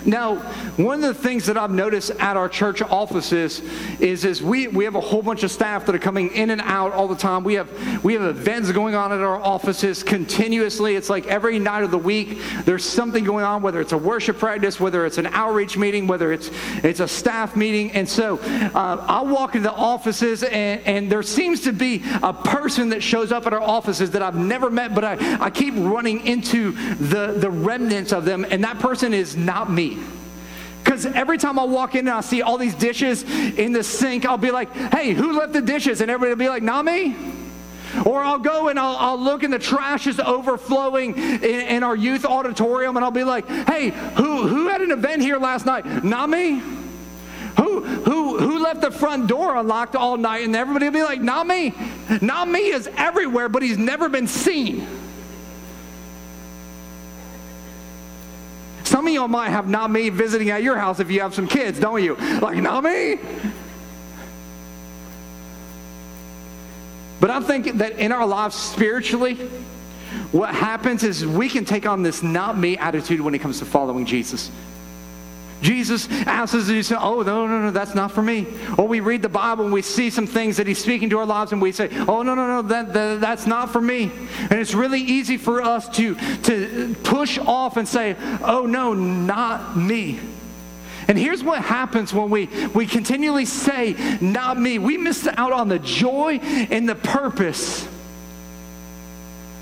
Now, 0.05 0.35
one 0.77 1.03
of 1.03 1.15
the 1.15 1.21
things 1.21 1.45
that 1.47 1.57
I've 1.57 1.71
noticed 1.71 2.12
at 2.12 2.38
our 2.38 2.47
church 2.47 2.81
offices 2.81 3.62
is, 4.00 4.24
is 4.24 4.41
we, 4.41 4.67
we 4.67 4.83
have 4.85 4.95
a 4.95 5.01
whole 5.01 5.24
bunch 5.24 5.43
of 5.43 5.51
staff 5.51 5.85
that 5.88 5.95
are 5.95 6.00
coming 6.00 6.31
in 6.33 6.51
and 6.51 6.62
out 6.62 6.93
all 6.93 7.07
the 7.07 7.15
time. 7.15 7.43
We 7.43 7.55
have, 7.55 8.03
we 8.03 8.13
have 8.13 8.21
events 8.21 8.71
going 8.71 8.93
on 8.93 9.12
at 9.12 9.19
our 9.19 9.39
offices 9.39 10.03
continuously. 10.03 10.95
It's 10.95 11.09
like 11.09 11.25
every 11.27 11.57
night 11.57 11.83
of 11.83 11.91
the 11.91 11.97
week, 11.97 12.39
there's 12.65 12.83
something 12.83 13.24
going 13.24 13.45
on, 13.45 13.62
whether 13.62 13.81
it's 13.81 13.93
a 13.93 13.97
worship 13.97 14.38
practice, 14.38 14.79
whether 14.79 15.05
it's 15.05 15.17
an 15.17 15.27
outreach 15.27 15.77
meeting, 15.77 16.05
whether 16.05 16.31
it's, 16.31 16.51
it's 16.83 17.00
a 17.00 17.07
staff 17.07 17.55
meeting. 17.55 17.91
And 17.91 18.07
so 18.07 18.38
uh, 18.39 19.03
I 19.07 19.21
walk 19.21 19.55
into 19.55 19.69
the 19.69 19.75
offices, 19.75 20.43
and, 20.43 20.81
and 20.81 21.12
there 21.12 21.24
seems 21.24 21.62
to 21.62 21.74
be 21.74 22.03
a 22.21 22.33
person 22.33 22.89
that 22.89 23.01
shows 23.01 23.31
up 23.31 23.47
at 23.47 23.53
our 23.53 23.62
offices 23.62 24.12
that 24.12 24.21
I've 24.21 24.35
never 24.35 24.69
met, 24.69 24.93
but 24.93 25.03
I, 25.03 25.45
I 25.45 25.50
keep 25.50 25.74
running 25.77 26.25
into 26.27 26.71
the, 26.97 27.33
the 27.38 27.50
remnants 27.50 28.13
of 28.13 28.25
them, 28.25 28.45
and 28.50 28.63
that 28.63 28.79
person 28.79 29.13
is 29.13 29.35
not 29.35 29.71
me. 29.71 29.94
Because 30.83 31.05
every 31.07 31.39
time 31.39 31.57
I 31.57 31.63
walk 31.63 31.95
in 31.95 32.07
and 32.07 32.15
I 32.15 32.21
see 32.21 32.43
all 32.43 32.59
these 32.59 32.75
dishes 32.75 33.23
in 33.23 33.73
the 33.73 33.83
sink, 33.83 34.23
I'll 34.25 34.37
be 34.37 34.51
like, 34.51 34.71
hey, 34.71 35.13
who 35.13 35.39
left 35.39 35.53
the 35.53 35.61
dishes? 35.61 35.99
And 35.99 36.11
everybody 36.11 36.29
will 36.29 36.45
be 36.45 36.49
like, 36.49 36.63
not 36.63 36.85
me. 36.85 37.15
Or 38.05 38.21
I'll 38.23 38.39
go 38.39 38.67
and 38.67 38.77
I'll, 38.77 38.95
I'll, 38.97 39.19
look 39.19 39.43
and 39.43 39.53
the 39.53 39.59
trash 39.59 40.05
is 40.05 40.19
overflowing 40.19 41.15
in, 41.17 41.43
in, 41.43 41.83
our 41.83 41.95
youth 41.95 42.25
auditorium 42.25 42.97
and 42.97 43.05
I'll 43.05 43.11
be 43.11 43.23
like, 43.23 43.47
hey, 43.47 43.89
who, 43.89 44.47
who 44.47 44.67
had 44.67 44.81
an 44.81 44.91
event 44.91 45.21
here 45.21 45.37
last 45.37 45.65
night? 45.65 46.03
Not 46.03 46.29
me. 46.29 46.61
Who, 47.57 47.81
who, 47.81 48.37
who 48.37 48.59
left 48.59 48.81
the 48.81 48.91
front 48.91 49.27
door 49.27 49.55
unlocked 49.55 49.95
all 49.95 50.17
night? 50.17 50.43
And 50.43 50.55
everybody 50.55 50.85
will 50.85 50.93
be 50.93 51.03
like, 51.03 51.21
not 51.21 51.47
me. 51.47 51.73
Not 52.21 52.49
me 52.49 52.67
is 52.67 52.89
everywhere, 52.97 53.47
but 53.47 53.63
he's 53.63 53.77
never 53.77 54.09
been 54.09 54.27
seen. 54.27 54.85
Some 58.86 59.08
of 59.08 59.13
y'all 59.13 59.27
might 59.27 59.50
have 59.50 59.68
not 59.68 59.89
me 59.89 60.10
visiting 60.10 60.51
at 60.51 60.62
your 60.62 60.77
house 60.77 61.00
if 61.00 61.10
you 61.10 61.20
have 61.22 61.34
some 61.34 61.48
kids, 61.48 61.80
don't 61.80 62.04
you? 62.04 62.15
Like, 62.15 62.58
not 62.58 62.84
me? 62.84 63.18
But 67.20 67.32
I 67.32 67.39
think 67.39 67.77
that 67.80 67.98
in 67.98 68.12
our 68.12 68.27
lives 68.27 68.56
spiritually, 68.56 69.36
what 70.32 70.54
happens 70.54 71.04
is 71.04 71.25
we 71.25 71.50
can 71.50 71.65
take 71.65 71.88
on 71.88 72.04
this 72.04 72.22
not 72.22 72.58
me 72.58 72.77
attitude 72.77 73.20
when 73.20 73.34
it 73.34 73.39
comes 73.39 73.58
to 73.60 73.65
following 73.65 74.06
Jesus. 74.06 74.51
Jesus 75.62 76.09
asks 76.09 76.53
us 76.53 76.67
to 76.67 76.74
do 76.74 76.83
something. 76.83 77.07
Oh, 77.07 77.21
no, 77.21 77.47
no, 77.47 77.62
no, 77.62 77.71
that's 77.71 77.95
not 77.95 78.12
for 78.12 78.21
me. 78.21 78.45
Or 78.77 78.88
we 78.88 79.00
read 79.00 79.21
the 79.21 79.29
Bible 79.29 79.63
and 79.63 79.74
we 79.74 79.81
see 79.81 80.09
some 80.09 80.27
things 80.27 80.57
that 80.57 80.67
He's 80.67 80.77
speaking 80.79 81.09
to 81.12 81.19
our 81.19 81.25
lives 81.25 81.51
and 81.51 81.62
we 81.62 81.71
say, 81.71 81.89
oh, 82.07 82.24
no, 82.24 82.35
no, 82.35 82.47
no, 82.47 82.62
that, 82.63 82.93
that, 82.93 83.21
that's 83.21 83.47
not 83.47 83.71
for 83.71 83.81
me. 83.81 84.12
And 84.41 84.53
it's 84.53 84.74
really 84.74 85.00
easy 85.00 85.38
for 85.38 85.62
us 85.62 85.88
to, 85.97 86.15
to 86.43 86.95
push 87.03 87.38
off 87.38 87.77
and 87.77 87.88
say, 87.88 88.15
oh, 88.43 88.65
no, 88.65 88.93
not 88.93 89.77
me. 89.77 90.19
And 91.07 91.17
here's 91.17 91.43
what 91.43 91.62
happens 91.62 92.13
when 92.13 92.29
we, 92.29 92.50
we 92.74 92.88
continually 92.88 93.45
say, 93.45 93.95
not 94.21 94.59
me. 94.59 94.79
We 94.79 94.97
miss 94.97 95.27
out 95.27 95.53
on 95.53 95.69
the 95.69 95.79
joy 95.79 96.39
and 96.41 96.89
the 96.89 96.95
purpose 96.95 97.88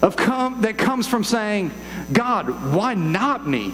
of 0.02 0.16
come, 0.16 0.62
that 0.62 0.78
comes 0.78 1.08
from 1.08 1.24
saying, 1.24 1.72
God, 2.12 2.74
why 2.74 2.94
not 2.94 3.48
me? 3.48 3.74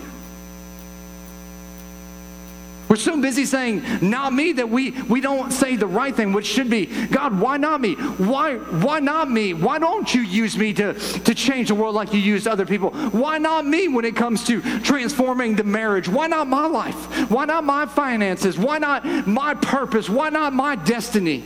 We're 2.89 2.95
so 2.95 3.21
busy 3.21 3.45
saying, 3.45 3.83
not 4.01 4.33
me, 4.33 4.53
that 4.53 4.67
we, 4.67 4.91
we 5.03 5.21
don't 5.21 5.51
say 5.51 5.75
the 5.75 5.85
right 5.85 6.13
thing, 6.13 6.33
which 6.33 6.47
should 6.47 6.71
be, 6.71 6.87
God, 6.87 7.39
why 7.39 7.57
not 7.57 7.81
me? 7.81 7.93
Why, 7.93 8.55
why 8.55 8.99
not 8.99 9.29
me? 9.29 9.53
Why 9.53 9.77
don't 9.77 10.11
you 10.11 10.21
use 10.21 10.57
me 10.57 10.73
to, 10.73 10.95
to 10.95 11.35
change 11.35 11.67
the 11.67 11.75
world 11.75 11.93
like 11.93 12.13
you 12.13 12.19
used 12.19 12.47
other 12.47 12.65
people? 12.65 12.89
Why 13.11 13.37
not 13.37 13.67
me 13.67 13.89
when 13.89 14.05
it 14.05 14.15
comes 14.15 14.43
to 14.45 14.61
transforming 14.79 15.55
the 15.55 15.63
marriage? 15.63 16.09
Why 16.09 16.25
not 16.25 16.47
my 16.47 16.65
life? 16.65 17.29
Why 17.29 17.45
not 17.45 17.63
my 17.63 17.85
finances? 17.85 18.57
Why 18.57 18.79
not 18.79 19.05
my 19.27 19.53
purpose? 19.53 20.09
Why 20.09 20.29
not 20.29 20.53
my 20.53 20.75
destiny? 20.75 21.43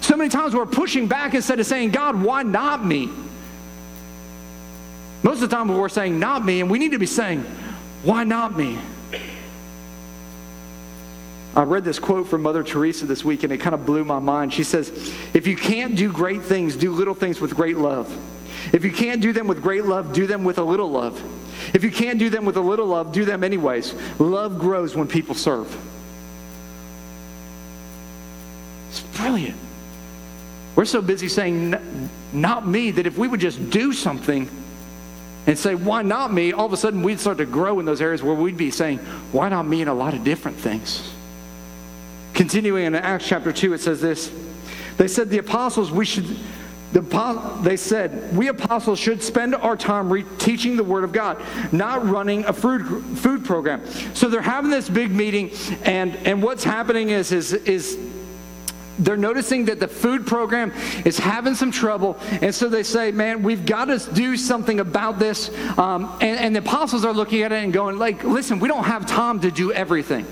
So 0.00 0.16
many 0.16 0.30
times 0.30 0.54
we're 0.54 0.64
pushing 0.64 1.08
back 1.08 1.34
instead 1.34 1.58
of 1.58 1.66
saying, 1.66 1.90
God, 1.90 2.22
why 2.22 2.44
not 2.44 2.84
me? 2.84 3.10
Most 5.24 5.42
of 5.42 5.50
the 5.50 5.56
time 5.56 5.66
we're 5.66 5.88
saying, 5.88 6.20
not 6.20 6.44
me, 6.44 6.60
and 6.60 6.70
we 6.70 6.78
need 6.78 6.92
to 6.92 6.98
be 7.00 7.06
saying, 7.06 7.40
why 8.04 8.22
not 8.22 8.56
me? 8.56 8.78
I 11.54 11.64
read 11.64 11.84
this 11.84 11.98
quote 11.98 12.28
from 12.28 12.42
Mother 12.42 12.62
Teresa 12.62 13.04
this 13.04 13.24
week 13.24 13.42
and 13.42 13.52
it 13.52 13.58
kind 13.58 13.74
of 13.74 13.84
blew 13.84 14.04
my 14.04 14.18
mind. 14.18 14.54
She 14.54 14.64
says, 14.64 14.88
If 15.34 15.46
you 15.46 15.56
can't 15.56 15.94
do 15.94 16.10
great 16.10 16.42
things, 16.42 16.76
do 16.76 16.92
little 16.92 17.14
things 17.14 17.40
with 17.40 17.54
great 17.54 17.76
love. 17.76 18.10
If 18.72 18.84
you 18.84 18.92
can't 18.92 19.20
do 19.20 19.32
them 19.32 19.46
with 19.46 19.62
great 19.62 19.84
love, 19.84 20.12
do 20.12 20.26
them 20.26 20.44
with 20.44 20.58
a 20.58 20.62
little 20.62 20.90
love. 20.90 21.22
If 21.74 21.84
you 21.84 21.90
can't 21.90 22.18
do 22.18 22.30
them 22.30 22.44
with 22.44 22.56
a 22.56 22.60
little 22.60 22.86
love, 22.86 23.12
do 23.12 23.24
them 23.24 23.44
anyways. 23.44 23.94
Love 24.18 24.58
grows 24.58 24.96
when 24.96 25.08
people 25.08 25.34
serve. 25.34 25.76
It's 28.88 29.00
brilliant. 29.18 29.56
We're 30.74 30.86
so 30.86 31.02
busy 31.02 31.28
saying, 31.28 31.74
not 32.32 32.66
me, 32.66 32.92
that 32.92 33.06
if 33.06 33.18
we 33.18 33.28
would 33.28 33.40
just 33.40 33.70
do 33.70 33.92
something 33.92 34.48
and 35.46 35.58
say, 35.58 35.74
why 35.74 36.02
not 36.02 36.32
me, 36.32 36.52
all 36.52 36.66
of 36.66 36.72
a 36.72 36.76
sudden 36.76 37.02
we'd 37.02 37.20
start 37.20 37.38
to 37.38 37.46
grow 37.46 37.78
in 37.78 37.84
those 37.84 38.00
areas 38.00 38.22
where 38.22 38.34
we'd 38.34 38.56
be 38.56 38.70
saying, 38.70 38.98
why 39.32 39.48
not 39.48 39.66
me 39.66 39.82
in 39.82 39.88
a 39.88 39.94
lot 39.94 40.14
of 40.14 40.24
different 40.24 40.56
things. 40.56 41.11
Continuing 42.42 42.86
in 42.86 42.96
Acts 42.96 43.28
chapter 43.28 43.52
2, 43.52 43.74
it 43.74 43.78
says 43.78 44.00
this. 44.00 44.28
They 44.96 45.06
said, 45.06 45.30
the 45.30 45.38
apostles, 45.38 45.92
we 45.92 46.04
should, 46.04 46.26
the, 46.92 47.00
they 47.62 47.76
said, 47.76 48.36
we 48.36 48.48
apostles 48.48 48.98
should 48.98 49.22
spend 49.22 49.54
our 49.54 49.76
time 49.76 50.12
re- 50.12 50.24
teaching 50.38 50.76
the 50.76 50.82
Word 50.82 51.04
of 51.04 51.12
God, 51.12 51.40
not 51.70 52.04
running 52.04 52.44
a 52.46 52.52
food, 52.52 52.82
food 53.16 53.44
program. 53.44 53.86
So 54.12 54.28
they're 54.28 54.42
having 54.42 54.72
this 54.72 54.88
big 54.88 55.12
meeting, 55.12 55.52
and, 55.84 56.16
and 56.26 56.42
what's 56.42 56.64
happening 56.64 57.10
is, 57.10 57.30
is, 57.30 57.52
is 57.52 57.96
they're 58.98 59.16
noticing 59.16 59.66
that 59.66 59.78
the 59.78 59.86
food 59.86 60.26
program 60.26 60.72
is 61.04 61.20
having 61.20 61.54
some 61.54 61.70
trouble. 61.70 62.18
And 62.40 62.52
so 62.52 62.68
they 62.68 62.82
say, 62.82 63.12
man, 63.12 63.44
we've 63.44 63.64
got 63.64 63.84
to 63.84 64.00
do 64.14 64.36
something 64.36 64.80
about 64.80 65.20
this. 65.20 65.48
Um, 65.78 66.18
and, 66.20 66.40
and 66.40 66.56
the 66.56 66.58
apostles 66.58 67.04
are 67.04 67.14
looking 67.14 67.42
at 67.42 67.52
it 67.52 67.62
and 67.62 67.72
going, 67.72 68.00
like, 68.00 68.24
listen, 68.24 68.58
we 68.58 68.66
don't 68.66 68.82
have 68.82 69.06
time 69.06 69.38
to 69.42 69.52
do 69.52 69.72
everything. 69.72 70.26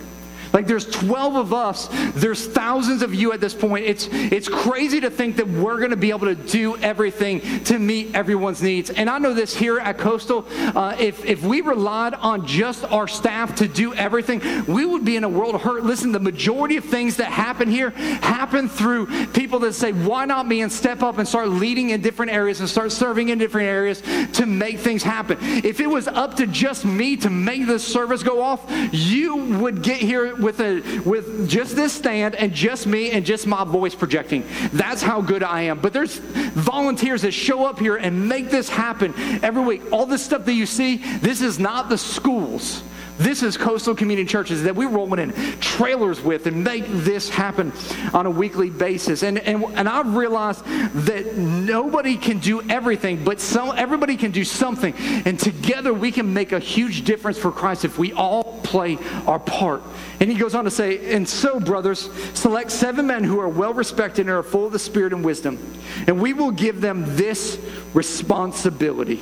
Like 0.53 0.67
there's 0.67 0.87
12 0.87 1.37
of 1.37 1.53
us, 1.53 1.89
there's 2.15 2.47
thousands 2.47 3.03
of 3.03 3.15
you 3.15 3.33
at 3.33 3.41
this 3.41 3.55
point. 3.55 3.87
It's 3.87 4.09
it's 4.11 4.49
crazy 4.49 5.01
to 5.01 5.11
think 5.11 5.37
that 5.37 5.49
we're 5.49 5.79
going 5.79 5.91
to 5.91 5.97
be 5.97 6.11
able 6.11 6.27
to 6.27 6.35
do 6.35 6.77
everything 6.79 7.41
to 7.65 7.79
meet 7.79 8.15
everyone's 8.15 8.63
needs. 8.63 8.91
And 8.91 9.09
I 9.09 9.19
know 9.19 9.35
this 9.35 9.55
here 9.55 9.79
at 9.79 9.99
Coastal, 9.99 10.47
uh, 10.77 10.97
if 10.99 11.25
if 11.25 11.43
we 11.43 11.61
relied 11.61 12.15
on 12.15 12.47
just 12.47 12.85
our 12.85 13.07
staff 13.07 13.55
to 13.57 13.69
do 13.69 13.95
everything, 13.95 14.41
we 14.67 14.85
would 14.85 15.05
be 15.05 15.17
in 15.17 15.25
a 15.25 15.29
world 15.29 15.55
of 15.55 15.63
hurt. 15.63 15.85
Listen, 15.85 16.13
the 16.13 16.21
majority 16.21 16.77
of 16.77 16.85
things 16.85 17.17
that 17.17 17.31
happen 17.31 17.71
here 17.71 17.91
happen 17.91 18.69
through 18.69 19.07
people 19.29 19.59
that 19.61 19.75
say, 19.75 19.93
"Why 19.93 20.25
not 20.25 20.47
me?" 20.47 20.61
and 20.63 20.73
step 20.73 21.03
up 21.03 21.19
and 21.19 21.27
start 21.27 21.49
leading 21.49 21.91
in 21.91 22.01
different 22.01 22.33
areas 22.33 22.61
and 22.61 22.69
start 22.69 22.93
serving 22.93 23.29
in 23.29 23.39
different 23.39 23.69
areas 23.69 24.03
to 24.33 24.47
make 24.47 24.79
things 24.79 25.03
happen. 25.03 25.39
If 25.41 25.81
it 25.81 25.87
was 25.87 26.09
up 26.09 26.37
to 26.37 26.47
just 26.47 26.85
me 26.85 27.17
to 27.19 27.31
make 27.31 27.67
this 27.67 27.87
service 27.87 28.23
go 28.23 28.43
off, 28.43 28.61
you 28.93 29.37
would 29.37 29.83
get 29.83 29.99
here 29.99 30.35
with 30.41 30.61
a 30.61 31.01
with 31.01 31.49
just 31.49 31.77
this 31.77 31.93
stand 31.93 32.35
and 32.35 32.53
just 32.53 32.87
me 32.87 33.11
and 33.11 33.25
just 33.25 33.47
my 33.47 33.65
voice 33.65 33.95
projecting. 33.95 34.45
That's 34.73 35.03
how 35.03 35.21
good 35.21 35.43
I 35.43 35.63
am. 35.63 35.81
But 35.81 35.93
there's 35.93 36.19
volunteers 36.19 37.23
that 37.23 37.33
show 37.33 37.65
up 37.65 37.79
here 37.79 37.97
and 37.97 38.29
make 38.29 38.51
this 38.51 38.69
happen 38.69 39.15
every 39.43 39.63
week. 39.63 39.83
All 39.93 40.07
this 40.07 40.25
stuff 40.25 40.45
that 40.45 40.55
you 40.55 40.67
see, 40.67 40.97
this 41.19 41.41
is 41.41 41.59
not 41.59 41.89
the 41.89 41.99
schools. 41.99 42.83
This 43.21 43.43
is 43.43 43.59
coastal 43.59 43.95
community 43.95 44.27
churches 44.27 44.63
that 44.63 44.75
we're 44.75 44.89
rolling 44.89 45.21
in 45.21 45.33
trailers 45.61 46.23
with 46.23 46.47
and 46.47 46.65
make 46.65 46.87
this 46.89 47.29
happen 47.29 47.71
on 48.15 48.25
a 48.25 48.31
weekly 48.31 48.71
basis. 48.71 49.23
And, 49.23 49.39
and, 49.39 49.63
and 49.75 49.87
I've 49.87 50.17
realized 50.17 50.65
that 50.65 51.37
nobody 51.37 52.17
can 52.17 52.39
do 52.39 52.63
everything, 52.71 53.23
but 53.23 53.39
some, 53.39 53.77
everybody 53.77 54.17
can 54.17 54.31
do 54.31 54.43
something. 54.43 54.95
And 55.27 55.39
together 55.39 55.93
we 55.93 56.11
can 56.13 56.33
make 56.33 56.53
a 56.53 56.59
huge 56.59 57.05
difference 57.05 57.37
for 57.37 57.53
Christ 57.53 57.85
if 57.85 57.99
we 57.99 58.15
all 58.15 58.59
play 58.63 58.97
our 59.27 59.39
part. 59.39 59.83
And 60.19 60.31
he 60.31 60.39
goes 60.39 60.55
on 60.55 60.65
to 60.65 60.71
say, 60.71 61.15
And 61.15 61.29
so, 61.29 61.61
brothers, 61.61 62.11
select 62.33 62.71
seven 62.71 63.07
men 63.07 63.23
who 63.23 63.39
are 63.39 63.49
well 63.51 63.75
respected 63.75 64.23
and 64.23 64.31
are 64.31 64.43
full 64.43 64.65
of 64.65 64.73
the 64.73 64.79
Spirit 64.79 65.13
and 65.13 65.23
wisdom, 65.23 65.59
and 66.07 66.23
we 66.23 66.33
will 66.33 66.53
give 66.53 66.81
them 66.81 67.05
this 67.17 67.59
responsibility. 67.93 69.21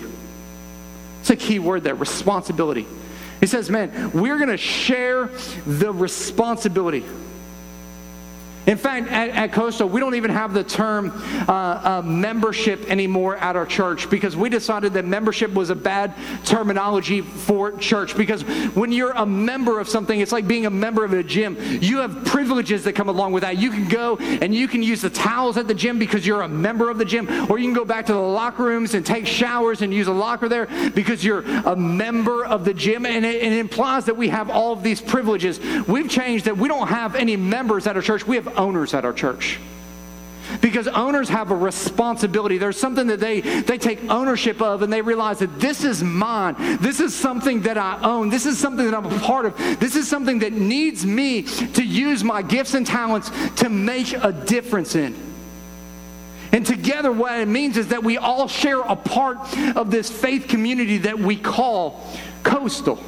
It's 1.20 1.30
a 1.30 1.36
key 1.36 1.58
word 1.58 1.82
there 1.82 1.96
responsibility. 1.96 2.86
He 3.40 3.46
says, 3.46 3.70
man, 3.70 4.12
we're 4.12 4.36
going 4.38 4.48
to 4.48 4.56
share 4.56 5.30
the 5.66 5.92
responsibility. 5.92 7.04
In 8.68 8.76
fact, 8.76 9.08
at, 9.08 9.30
at 9.30 9.52
Coastal, 9.52 9.88
we 9.88 9.98
don't 9.98 10.14
even 10.14 10.30
have 10.30 10.52
the 10.52 10.62
term 10.62 11.10
uh, 11.48 11.52
uh, 11.52 12.02
membership 12.04 12.90
anymore 12.90 13.38
at 13.38 13.56
our 13.56 13.64
church 13.64 14.10
because 14.10 14.36
we 14.36 14.50
decided 14.50 14.92
that 14.92 15.06
membership 15.06 15.54
was 15.54 15.70
a 15.70 15.74
bad 15.74 16.12
terminology 16.44 17.22
for 17.22 17.72
church. 17.78 18.14
Because 18.14 18.42
when 18.74 18.92
you're 18.92 19.12
a 19.12 19.24
member 19.24 19.80
of 19.80 19.88
something, 19.88 20.20
it's 20.20 20.32
like 20.32 20.46
being 20.46 20.66
a 20.66 20.70
member 20.70 21.02
of 21.02 21.14
a 21.14 21.22
gym. 21.22 21.56
You 21.80 21.96
have 21.98 22.26
privileges 22.26 22.84
that 22.84 22.92
come 22.92 23.08
along 23.08 23.32
with 23.32 23.42
that. 23.42 23.56
You 23.56 23.70
can 23.70 23.88
go 23.88 24.18
and 24.18 24.54
you 24.54 24.68
can 24.68 24.82
use 24.82 25.00
the 25.00 25.08
towels 25.08 25.56
at 25.56 25.66
the 25.66 25.72
gym 25.72 25.98
because 25.98 26.26
you're 26.26 26.42
a 26.42 26.48
member 26.48 26.90
of 26.90 26.98
the 26.98 27.06
gym, 27.06 27.26
or 27.50 27.58
you 27.58 27.64
can 27.64 27.74
go 27.74 27.86
back 27.86 28.04
to 28.06 28.12
the 28.12 28.20
locker 28.20 28.64
rooms 28.64 28.92
and 28.92 29.06
take 29.06 29.26
showers 29.26 29.80
and 29.80 29.94
use 29.94 30.08
a 30.08 30.12
locker 30.12 30.46
there 30.46 30.66
because 30.94 31.24
you're 31.24 31.40
a 31.40 31.74
member 31.74 32.44
of 32.44 32.66
the 32.66 32.74
gym. 32.74 33.06
And 33.06 33.24
it, 33.24 33.42
it 33.42 33.52
implies 33.54 34.04
that 34.04 34.16
we 34.18 34.28
have 34.28 34.50
all 34.50 34.74
of 34.74 34.82
these 34.82 35.00
privileges. 35.00 35.58
We've 35.88 36.10
changed 36.10 36.44
that 36.44 36.58
we 36.58 36.68
don't 36.68 36.88
have 36.88 37.14
any 37.14 37.34
members 37.34 37.86
at 37.86 37.96
our 37.96 38.02
church. 38.02 38.26
We 38.26 38.36
have 38.36 38.57
owners 38.58 38.92
at 38.92 39.04
our 39.04 39.12
church. 39.12 39.58
Because 40.60 40.88
owners 40.88 41.28
have 41.28 41.50
a 41.50 41.54
responsibility. 41.54 42.56
There's 42.56 42.78
something 42.78 43.08
that 43.08 43.20
they 43.20 43.40
they 43.40 43.76
take 43.76 44.10
ownership 44.10 44.62
of 44.62 44.80
and 44.82 44.90
they 44.90 45.02
realize 45.02 45.40
that 45.40 45.60
this 45.60 45.84
is 45.84 46.02
mine. 46.02 46.56
This 46.80 47.00
is 47.00 47.14
something 47.14 47.62
that 47.62 47.76
i 47.76 48.00
own. 48.02 48.30
This 48.30 48.46
is 48.46 48.58
something 48.58 48.86
that 48.86 48.94
i'm 48.94 49.04
a 49.04 49.18
part 49.20 49.44
of. 49.44 49.56
This 49.78 49.94
is 49.94 50.08
something 50.08 50.38
that 50.38 50.54
needs 50.54 51.04
me 51.04 51.42
to 51.42 51.84
use 51.84 52.24
my 52.24 52.40
gifts 52.40 52.74
and 52.74 52.86
talents 52.86 53.30
to 53.56 53.68
make 53.68 54.12
a 54.12 54.32
difference 54.32 54.94
in. 54.94 55.14
And 56.50 56.64
together 56.64 57.12
what 57.12 57.38
it 57.38 57.48
means 57.48 57.76
is 57.76 57.88
that 57.88 58.02
we 58.02 58.16
all 58.16 58.48
share 58.48 58.80
a 58.80 58.96
part 58.96 59.36
of 59.76 59.90
this 59.90 60.10
faith 60.10 60.48
community 60.48 60.98
that 60.98 61.18
we 61.18 61.36
call 61.36 62.02
coastal 62.42 62.98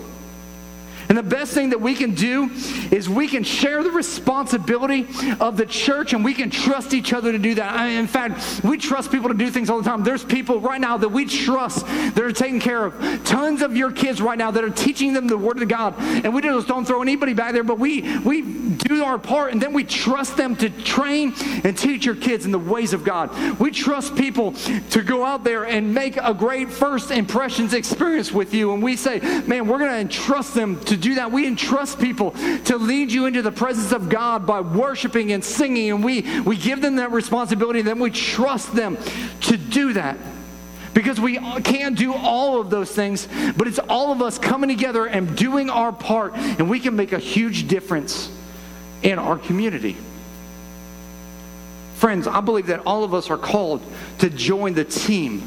and 1.11 1.18
the 1.18 1.25
best 1.25 1.53
thing 1.55 1.70
that 1.70 1.81
we 1.81 1.96
can 1.96 2.14
do 2.14 2.49
is 2.92 3.09
we 3.09 3.27
can 3.27 3.42
share 3.42 3.83
the 3.83 3.90
responsibility 3.90 5.09
of 5.40 5.57
the 5.57 5.66
church 5.66 6.12
and 6.12 6.25
we 6.25 6.33
can 6.33 6.51
trust 6.51 6.94
each 6.94 7.12
other 7.12 7.33
to 7.33 7.38
do 7.38 7.57
that. 7.57 7.85
In 7.87 8.07
fact, 8.07 8.62
we 8.62 8.79
trust 8.79 9.11
people 9.11 9.29
to 9.29 9.35
do 9.35 9.51
things 9.51 9.70
all 9.70 9.83
the 9.83 9.90
time. 9.90 10.05
There's 10.05 10.25
people 10.25 10.61
right 10.61 10.81
now 10.81 10.96
that 10.99 11.09
we 11.09 11.25
trust 11.25 11.85
that 11.85 12.20
are 12.20 12.31
taking 12.31 12.61
care 12.61 12.85
of 12.85 13.25
tons 13.25 13.61
of 13.61 13.77
your 13.77 13.90
kids 13.90 14.23
right 14.23 14.38
now 14.38 14.53
that 14.53 14.62
are 14.62 14.70
teaching 14.70 15.12
them 15.12 15.27
the 15.27 15.37
Word 15.37 15.61
of 15.61 15.68
God. 15.68 15.96
And 15.99 16.33
we 16.33 16.42
just 16.42 16.68
don't 16.68 16.85
throw 16.85 17.03
anybody 17.03 17.35
back 17.35 17.55
there, 17.55 17.64
but 17.64 17.81
we, 17.81 18.18
we 18.18 18.42
do 18.42 19.03
our 19.03 19.18
part 19.18 19.51
and 19.51 19.61
then 19.61 19.73
we 19.73 19.83
trust 19.83 20.37
them 20.37 20.55
to 20.57 20.70
train 20.70 21.35
and 21.64 21.77
teach 21.77 22.07
your 22.07 22.14
kids 22.14 22.44
in 22.44 22.53
the 22.53 22.59
ways 22.59 22.92
of 22.92 23.03
God. 23.03 23.59
We 23.59 23.73
trust 23.73 24.14
people 24.14 24.53
to 24.53 25.03
go 25.03 25.25
out 25.25 25.42
there 25.42 25.64
and 25.64 25.92
make 25.92 26.18
a 26.18 26.33
great 26.33 26.70
first 26.70 27.11
impressions 27.11 27.75
experience 27.75 28.31
with 28.31 28.55
you. 28.55 28.73
And 28.73 28.81
we 28.81 28.94
say, 28.94 29.18
man, 29.49 29.66
we're 29.66 29.79
going 29.79 29.90
to 29.90 29.99
entrust 29.99 30.55
them 30.55 30.79
to 30.85 30.99
do 31.00 31.16
that. 31.16 31.32
We 31.32 31.46
entrust 31.46 31.98
people 31.98 32.32
to 32.64 32.76
lead 32.76 33.10
you 33.10 33.26
into 33.26 33.42
the 33.42 33.52
presence 33.52 33.92
of 33.92 34.08
God 34.08 34.46
by 34.46 34.60
worshiping 34.60 35.32
and 35.32 35.44
singing, 35.44 35.90
and 35.90 36.04
we, 36.04 36.40
we 36.42 36.56
give 36.56 36.82
them 36.82 36.96
that 36.96 37.12
responsibility, 37.12 37.80
and 37.80 37.88
then 37.88 37.98
we 37.98 38.10
trust 38.10 38.74
them 38.74 38.96
to 39.42 39.56
do 39.56 39.94
that. 39.94 40.16
Because 40.92 41.20
we 41.20 41.38
can't 41.62 41.96
do 41.96 42.12
all 42.12 42.60
of 42.60 42.68
those 42.68 42.90
things, 42.90 43.28
but 43.56 43.68
it's 43.68 43.78
all 43.78 44.10
of 44.10 44.22
us 44.22 44.38
coming 44.38 44.68
together 44.68 45.06
and 45.06 45.36
doing 45.36 45.70
our 45.70 45.92
part, 45.92 46.34
and 46.34 46.68
we 46.68 46.80
can 46.80 46.96
make 46.96 47.12
a 47.12 47.18
huge 47.18 47.68
difference 47.68 48.30
in 49.02 49.18
our 49.18 49.38
community. 49.38 49.96
Friends, 51.94 52.26
I 52.26 52.40
believe 52.40 52.68
that 52.68 52.80
all 52.86 53.04
of 53.04 53.14
us 53.14 53.30
are 53.30 53.38
called 53.38 53.82
to 54.18 54.30
join 54.30 54.74
the 54.74 54.84
team. 54.84 55.42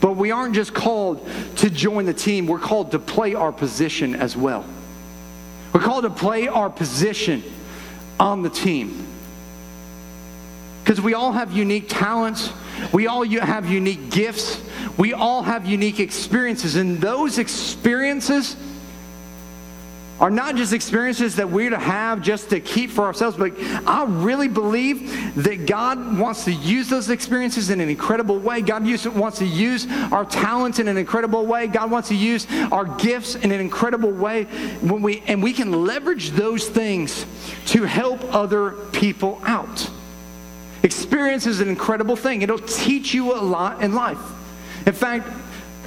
But 0.00 0.16
we 0.16 0.30
aren't 0.30 0.54
just 0.54 0.72
called 0.72 1.28
to 1.56 1.68
join 1.68 2.06
the 2.06 2.14
team, 2.14 2.46
we're 2.46 2.58
called 2.58 2.92
to 2.92 2.98
play 2.98 3.34
our 3.34 3.52
position 3.52 4.14
as 4.14 4.36
well. 4.36 4.64
We're 5.72 5.80
called 5.80 6.04
to 6.04 6.10
play 6.10 6.48
our 6.48 6.68
position 6.70 7.42
on 8.18 8.42
the 8.42 8.50
team. 8.50 9.06
Because 10.82 11.00
we 11.00 11.14
all 11.14 11.32
have 11.32 11.52
unique 11.52 11.86
talents, 11.88 12.52
we 12.92 13.06
all 13.06 13.24
have 13.24 13.70
unique 13.70 14.10
gifts, 14.10 14.60
we 14.96 15.12
all 15.12 15.42
have 15.42 15.66
unique 15.66 16.00
experiences, 16.00 16.76
and 16.76 17.00
those 17.00 17.38
experiences 17.38 18.56
are 20.20 20.30
not 20.30 20.54
just 20.54 20.74
experiences 20.74 21.36
that 21.36 21.48
we're 21.48 21.70
to 21.70 21.78
have 21.78 22.20
just 22.20 22.50
to 22.50 22.60
keep 22.60 22.90
for 22.90 23.04
ourselves, 23.04 23.36
but 23.36 23.52
I 23.86 24.04
really 24.06 24.48
believe 24.48 25.34
that 25.42 25.66
God 25.66 26.18
wants 26.18 26.44
to 26.44 26.52
use 26.52 26.88
those 26.90 27.08
experiences 27.08 27.70
in 27.70 27.80
an 27.80 27.88
incredible 27.88 28.38
way. 28.38 28.60
God 28.60 28.82
wants 29.16 29.38
to 29.38 29.46
use 29.46 29.86
our 30.12 30.26
talents 30.26 30.78
in 30.78 30.88
an 30.88 30.98
incredible 30.98 31.46
way. 31.46 31.66
God 31.66 31.90
wants 31.90 32.08
to 32.08 32.14
use 32.14 32.46
our 32.70 32.84
gifts 32.84 33.34
in 33.34 33.50
an 33.50 33.60
incredible 33.60 34.10
way. 34.10 34.44
When 34.82 35.00
we, 35.00 35.22
and 35.26 35.42
we 35.42 35.54
can 35.54 35.86
leverage 35.86 36.30
those 36.32 36.68
things 36.68 37.24
to 37.66 37.84
help 37.84 38.22
other 38.34 38.72
people 38.92 39.40
out. 39.44 39.90
Experience 40.82 41.46
is 41.46 41.60
an 41.60 41.68
incredible 41.68 42.16
thing, 42.16 42.42
it'll 42.42 42.58
teach 42.58 43.14
you 43.14 43.34
a 43.34 43.40
lot 43.40 43.82
in 43.82 43.94
life. 43.94 44.18
In 44.86 44.92
fact, 44.92 45.28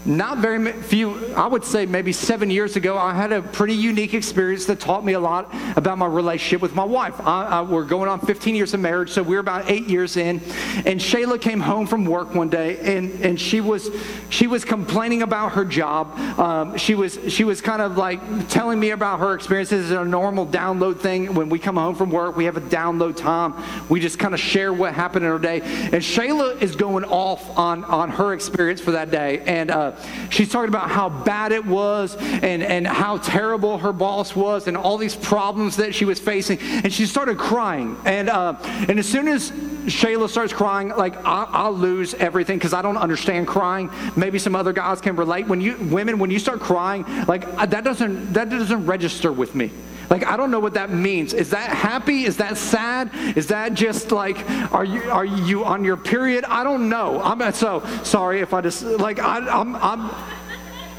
not 0.06 0.40
very 0.40 0.72
few, 0.74 1.34
I 1.34 1.48
would 1.48 1.64
say 1.64 1.86
maybe 1.86 2.12
seven 2.12 2.50
years 2.50 2.76
ago, 2.76 2.98
I 2.98 3.14
had 3.14 3.32
a 3.32 3.42
pretty 3.42 3.74
unique 3.74 4.14
experience 4.14 4.66
that 4.66 4.80
taught 4.82 5.06
me 5.06 5.14
a 5.14 5.20
lot 5.20 5.54
about 5.78 5.98
my 5.98 6.06
relationship 6.06 6.62
with 6.62 6.76
my 6.76 6.84
wife. 6.84 7.20
I, 7.22 7.46
I, 7.46 7.62
we're 7.62 7.86
going 7.86 8.10
on 8.10 8.20
15 8.20 8.54
years 8.54 8.74
of 8.74 8.82
marriage, 8.82 9.12
so 9.12 9.24
we're 9.24 9.40
about 9.40 9.70
eight 9.70 9.88
years 9.88 10.18
in. 10.18 10.42
And 10.86 11.00
Shayla 11.00 11.40
came 11.40 11.62
home 11.62 11.88
from 11.88 12.04
work 12.04 12.36
one 12.36 12.50
day, 12.50 12.80
and, 12.80 13.12
and 13.24 13.40
she 13.40 13.62
was 13.62 13.90
she 14.30 14.48
was 14.48 14.66
complaining 14.66 15.22
about 15.22 15.54
her 15.54 15.64
job. 15.64 16.18
Um, 16.38 16.78
she 16.78 16.96
was 16.96 17.18
she 17.30 17.46
was 17.46 17.62
kind 17.62 17.82
of 17.82 17.98
like 17.98 18.50
telling 18.50 18.80
me 18.80 18.90
about 18.90 19.20
her 19.20 19.34
experiences. 19.34 19.90
It's 19.90 19.98
a 19.98 20.04
normal 20.04 20.46
download 20.46 21.00
thing. 21.00 21.34
When 21.34 21.48
we 21.48 21.60
come 21.60 21.78
home 21.78 21.96
from 21.96 22.10
work, 22.10 22.36
we 22.36 22.46
have 22.46 22.58
a 22.58 22.62
download 22.62 23.16
time. 23.16 23.54
We 23.88 24.02
just 24.02 24.20
kind 24.20 24.34
of 24.34 24.40
share 24.40 24.74
what 24.74 24.94
happened 24.94 25.24
in 25.24 25.32
our 25.32 25.40
day. 25.40 25.62
And 25.62 26.04
Shayla 26.04 26.62
is 26.62 26.76
going 26.76 27.06
off 27.06 27.58
on 27.58 27.86
on 27.86 28.10
her 28.10 28.34
experience 28.34 28.82
for 28.82 28.92
that 28.92 29.10
day, 29.10 29.40
and. 29.46 29.72
Uh, 29.72 29.93
she's 30.30 30.52
talking 30.52 30.70
about 30.70 30.90
how 30.90 31.10
bad 31.10 31.52
it 31.52 31.66
was 31.66 32.16
and, 32.16 32.64
and 32.64 32.86
how 32.88 33.18
terrible 33.18 33.78
her 33.78 33.94
boss 33.94 34.36
was 34.36 34.68
and 34.68 34.76
all 34.78 34.98
these 34.98 35.16
problems 35.16 35.78
that 35.78 35.94
she 35.96 36.06
was 36.06 36.20
facing. 36.20 36.60
And 36.60 36.92
she 36.92 37.06
started 37.06 37.38
crying. 37.38 37.98
And, 38.06 38.30
uh, 38.30 38.56
and 38.88 39.00
as 39.00 39.08
soon 39.08 39.28
as 39.28 39.52
Shayla 39.52 40.30
starts 40.30 40.54
crying, 40.54 40.90
like 40.90 41.16
I, 41.26 41.46
I'll 41.50 41.74
lose 41.74 42.14
everything 42.14 42.58
because 42.58 42.74
I 42.74 42.82
don't 42.82 42.98
understand 42.98 43.48
crying. 43.48 43.90
Maybe 44.16 44.40
some 44.40 44.56
other 44.56 44.74
guys 44.74 45.02
can 45.02 45.16
relate. 45.16 45.48
When 45.48 45.60
you 45.60 45.76
women, 45.78 46.20
when 46.20 46.32
you 46.32 46.40
start 46.40 46.62
crying, 46.62 47.06
like 47.28 47.46
that 47.70 47.84
doesn't 47.84 48.34
that 48.34 48.50
doesn't 48.50 48.86
register 48.86 49.32
with 49.32 49.56
me. 49.56 49.72
Like 50.10 50.26
I 50.26 50.38
don't 50.38 50.52
know 50.52 50.60
what 50.60 50.74
that 50.76 50.92
means. 50.92 51.34
Is 51.34 51.50
that 51.52 51.70
happy? 51.70 52.26
Is 52.26 52.38
that 52.38 52.58
sad? 52.58 53.10
Is 53.36 53.48
that 53.48 53.74
just 53.74 54.12
like 54.12 54.38
are 54.72 54.86
you 54.86 55.02
are 55.12 55.26
you 55.26 55.66
on 55.66 55.84
your 55.84 55.98
period? 55.98 56.46
I 56.46 56.64
don't 56.64 56.90
know. 56.90 57.22
I'm 57.22 57.52
so 57.54 57.86
sorry 58.04 58.42
if 58.42 58.54
I 58.54 58.62
just 58.62 58.84
like 58.84 59.20
I, 59.20 59.38
I'm 59.40 59.76
I'm. 59.78 60.10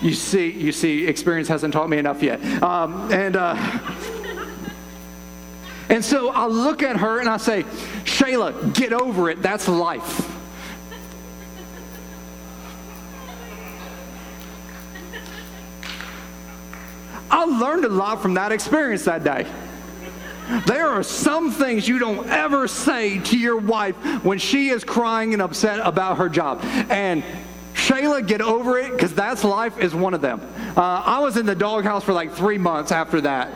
You 0.02 0.12
see, 0.12 0.50
you 0.50 0.72
see, 0.72 1.06
experience 1.06 1.48
hasn't 1.48 1.72
taught 1.72 1.88
me 1.88 1.96
enough 1.96 2.22
yet. 2.22 2.42
Um, 2.62 3.10
and 3.10 3.36
uh, 3.36 3.56
and 5.88 6.04
so 6.04 6.30
I 6.30 6.46
look 6.46 6.82
at 6.82 6.96
her 6.96 7.20
and 7.20 7.28
I 7.28 7.36
say, 7.36 7.62
Shayla, 8.04 8.74
get 8.74 8.92
over 8.92 9.30
it. 9.30 9.42
That's 9.42 9.68
life. 9.68 10.33
I 17.44 17.58
learned 17.58 17.84
a 17.84 17.90
lot 17.90 18.22
from 18.22 18.34
that 18.34 18.52
experience 18.52 19.04
that 19.04 19.22
day. 19.22 19.46
There 20.66 20.88
are 20.88 21.02
some 21.02 21.50
things 21.50 21.86
you 21.86 21.98
don't 21.98 22.26
ever 22.28 22.66
say 22.68 23.18
to 23.18 23.38
your 23.38 23.58
wife 23.58 23.96
when 24.24 24.38
she 24.38 24.70
is 24.70 24.82
crying 24.82 25.34
and 25.34 25.42
upset 25.42 25.78
about 25.80 26.16
her 26.16 26.30
job. 26.30 26.60
And 26.88 27.22
Shayla, 27.74 28.26
get 28.26 28.40
over 28.40 28.78
it 28.78 28.92
because 28.92 29.14
that's 29.14 29.44
life 29.44 29.78
is 29.78 29.94
one 29.94 30.14
of 30.14 30.22
them. 30.22 30.40
Uh, 30.74 31.02
I 31.04 31.18
was 31.18 31.36
in 31.36 31.44
the 31.44 31.54
doghouse 31.54 32.02
for 32.02 32.14
like 32.14 32.32
three 32.32 32.56
months 32.56 32.92
after 32.92 33.20
that. 33.20 33.48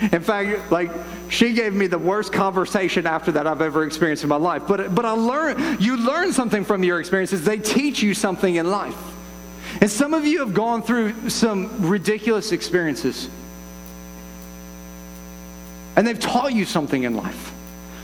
In 0.00 0.20
fact, 0.20 0.72
like 0.72 0.90
she 1.28 1.52
gave 1.52 1.72
me 1.72 1.86
the 1.86 1.98
worst 1.98 2.32
conversation 2.32 3.06
after 3.06 3.30
that 3.32 3.46
I've 3.46 3.62
ever 3.62 3.84
experienced 3.84 4.24
in 4.24 4.28
my 4.28 4.36
life. 4.36 4.62
But 4.66 4.92
but 4.92 5.04
I 5.04 5.12
learned 5.12 5.80
you 5.80 5.96
learn 5.96 6.32
something 6.32 6.64
from 6.64 6.82
your 6.82 6.98
experiences. 6.98 7.44
They 7.44 7.58
teach 7.58 8.02
you 8.02 8.12
something 8.12 8.56
in 8.56 8.70
life. 8.70 8.96
And 9.80 9.90
some 9.90 10.14
of 10.14 10.24
you 10.24 10.40
have 10.40 10.54
gone 10.54 10.82
through 10.82 11.30
some 11.30 11.88
ridiculous 11.88 12.52
experiences. 12.52 13.28
And 15.96 16.06
they've 16.06 16.18
taught 16.18 16.52
you 16.52 16.64
something 16.64 17.04
in 17.04 17.16
life. 17.16 17.52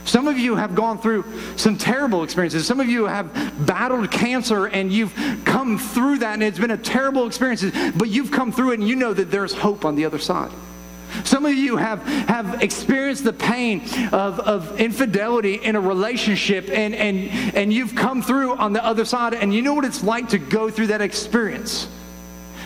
Some 0.05 0.27
of 0.27 0.37
you 0.37 0.55
have 0.55 0.75
gone 0.75 0.99
through 0.99 1.25
some 1.57 1.77
terrible 1.77 2.23
experiences. 2.23 2.67
Some 2.67 2.79
of 2.79 2.87
you 2.87 3.05
have 3.05 3.33
battled 3.65 4.11
cancer 4.11 4.67
and 4.67 4.93
you've 4.93 5.13
come 5.45 5.79
through 5.79 6.19
that 6.19 6.35
and 6.35 6.43
it's 6.43 6.59
been 6.59 6.71
a 6.71 6.77
terrible 6.77 7.25
experience, 7.25 7.65
but 7.95 8.09
you've 8.09 8.31
come 8.31 8.51
through 8.51 8.71
it 8.71 8.79
and 8.79 8.87
you 8.87 8.95
know 8.95 9.13
that 9.13 9.31
there's 9.31 9.53
hope 9.53 9.83
on 9.83 9.95
the 9.95 10.05
other 10.05 10.19
side. 10.19 10.51
Some 11.23 11.45
of 11.45 11.53
you 11.53 11.77
have, 11.77 12.01
have 12.03 12.61
experienced 12.61 13.23
the 13.23 13.33
pain 13.33 13.81
of, 14.11 14.39
of 14.39 14.79
infidelity 14.79 15.55
in 15.55 15.75
a 15.75 15.81
relationship, 15.81 16.69
and, 16.69 16.93
and, 16.93 17.29
and 17.55 17.73
you've 17.73 17.95
come 17.95 18.21
through 18.21 18.55
on 18.55 18.73
the 18.73 18.83
other 18.83 19.05
side, 19.05 19.33
and 19.33 19.53
you 19.53 19.61
know 19.61 19.73
what 19.73 19.85
it's 19.85 20.03
like 20.03 20.29
to 20.29 20.37
go 20.37 20.69
through 20.69 20.87
that 20.87 21.01
experience. 21.01 21.87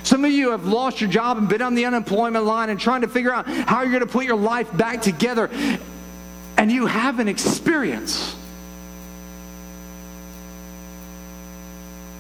Some 0.04 0.26
of 0.26 0.32
you 0.32 0.52
have 0.52 0.66
lost 0.66 1.02
your 1.02 1.10
job 1.10 1.38
and 1.38 1.48
been 1.48 1.62
on 1.62 1.76
the 1.76 1.86
unemployment 1.86 2.46
line 2.46 2.70
and 2.70 2.80
trying 2.80 3.02
to 3.02 3.08
figure 3.08 3.34
out 3.34 3.48
how 3.48 3.82
you're 3.82 3.92
going 3.92 4.06
to 4.06 4.08
put 4.08 4.26
your 4.26 4.38
life 4.38 4.76
back 4.76 5.02
together, 5.02 5.50
and 6.58 6.72
you 6.72 6.86
have 6.86 7.20
an 7.20 7.28
experience. 7.28 8.36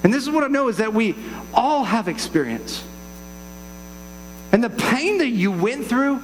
And 0.04 0.13
this 0.13 0.24
is 0.24 0.30
what 0.30 0.44
I 0.44 0.48
know 0.48 0.70
is 0.70 0.78
that 0.78 0.94
we 0.94 1.15
all 1.54 1.84
have 1.84 2.08
experience. 2.08 2.84
And 4.52 4.64
the 4.64 4.70
pain 4.70 5.20
that 5.20 5.30
you 5.30 5.52
went 5.52 5.86
through, 5.86 6.22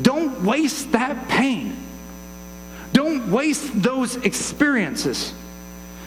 don't 0.00 0.44
waste 0.44 0.92
that 0.92 1.28
pain. 1.28 1.76
Don't 2.92 3.30
waste 3.30 3.82
those 3.82 4.16
experiences. 4.16 5.32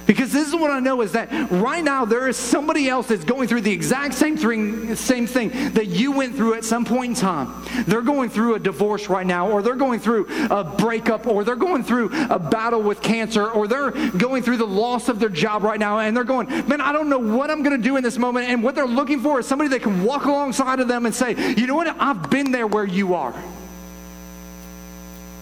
Because 0.06 0.32
this 0.32 0.48
is 0.48 0.56
what 0.56 0.72
I 0.72 0.80
know 0.80 1.02
is 1.02 1.12
that 1.14 1.30
right 1.52 1.84
now 1.84 2.06
there 2.06 2.28
is 2.28 2.38
somebody 2.38 2.90
else 2.90 3.08
that's 3.08 3.24
going 3.24 3.48
through 3.48 3.62
the 3.62 3.72
exact 3.72 4.14
same 4.14 4.38
thing, 4.38 4.96
same 4.96 5.28
thing 5.28 5.50
that 5.74 5.88
you 5.88 6.12
went 6.12 6.36
through 6.36 6.56
at 6.56 6.66
some 6.66 6.86
point 6.86 7.10
in 7.12 7.16
time. 7.16 7.64
They're 7.86 8.02
going 8.02 8.30
through 8.30 8.56
a 8.56 8.60
divorce 8.60 9.10
right 9.10 9.26
now, 9.26 9.50
or 9.50 9.62
they're 9.62 9.76
going 9.76 10.00
through 10.00 10.28
a 10.50 10.64
breakup, 10.64 11.28
or 11.28 11.44
they're 11.44 11.56
going 11.56 11.84
through 11.84 12.12
a 12.30 12.40
battle 12.40 12.82
with 12.82 13.02
cancer, 13.02 13.50
or 13.50 13.68
they're 13.68 13.92
going 14.12 14.44
through 14.44 14.58
the 14.58 14.68
loss 14.68 15.10
of 15.10 15.20
their 15.20 15.30
job 15.30 15.64
right 15.64 15.80
now, 15.80 16.00
and 16.00 16.16
they're 16.16 16.24
going, 16.24 16.48
man, 16.68 16.82
I 16.82 16.92
don't 16.92 17.10
know 17.10 17.20
what 17.20 17.50
I'm 17.50 17.64
going 17.64 17.78
to 17.78 17.84
do 17.84 17.98
in 17.98 18.04
this 18.04 18.18
moment. 18.18 18.48
And 18.48 18.64
what 18.64 18.76
they're 18.76 18.86
looking 18.86 19.20
for 19.22 19.40
is 19.40 19.48
somebody 19.48 19.70
that 19.70 19.82
can 19.82 20.04
walk 20.04 20.26
alongside 20.26 20.80
of 20.80 20.88
them 20.88 21.06
and 21.06 21.14
say, 21.14 21.54
you 21.56 21.68
know 21.68 21.76
what, 21.76 21.88
I've 22.00 22.30
been 22.30 22.52
there 22.52 22.68
where 22.68 22.86
you 22.86 23.14
are. 23.14 23.34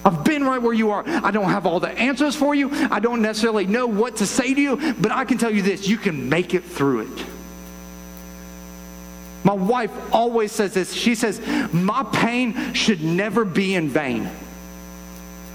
I've 0.04 0.24
been 0.24 0.44
right 0.44 0.60
where 0.60 0.72
you 0.72 0.90
are. 0.90 1.04
I 1.06 1.30
don't 1.30 1.50
have 1.50 1.66
all 1.66 1.80
the 1.80 1.90
answers 1.90 2.34
for 2.34 2.54
you. 2.54 2.70
I 2.90 3.00
don't 3.00 3.20
necessarily 3.20 3.66
know 3.66 3.86
what 3.86 4.16
to 4.16 4.26
say 4.26 4.54
to 4.54 4.60
you, 4.60 4.94
but 4.94 5.12
I 5.12 5.24
can 5.24 5.38
tell 5.38 5.50
you 5.50 5.62
this 5.62 5.86
you 5.86 5.98
can 5.98 6.28
make 6.28 6.54
it 6.54 6.64
through 6.64 7.00
it. 7.00 7.24
My 9.44 9.54
wife 9.54 9.90
always 10.12 10.52
says 10.52 10.74
this. 10.74 10.92
She 10.92 11.14
says, 11.14 11.40
My 11.72 12.02
pain 12.12 12.74
should 12.74 13.02
never 13.02 13.44
be 13.44 13.74
in 13.74 13.88
vain. 13.88 14.30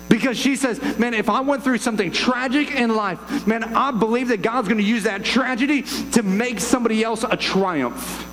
Because 0.08 0.38
she 0.38 0.56
says, 0.56 0.80
man, 1.00 1.14
if 1.16 1.30
I 1.30 1.42
went 1.42 1.64
through 1.64 1.80
something 1.80 2.12
tragic 2.12 2.72
in 2.72 2.96
life, 2.96 3.48
man, 3.48 3.64
I 3.64 3.92
believe 3.92 4.28
that 4.28 4.42
God's 4.44 4.68
going 4.68 4.78
to 4.78 4.84
use 4.84 5.04
that 5.04 5.26
tragedy 5.26 5.82
to 6.12 6.22
make 6.22 6.60
somebody 6.60 7.04
else 7.04 7.24
a 7.24 7.36
triumph. 7.36 8.32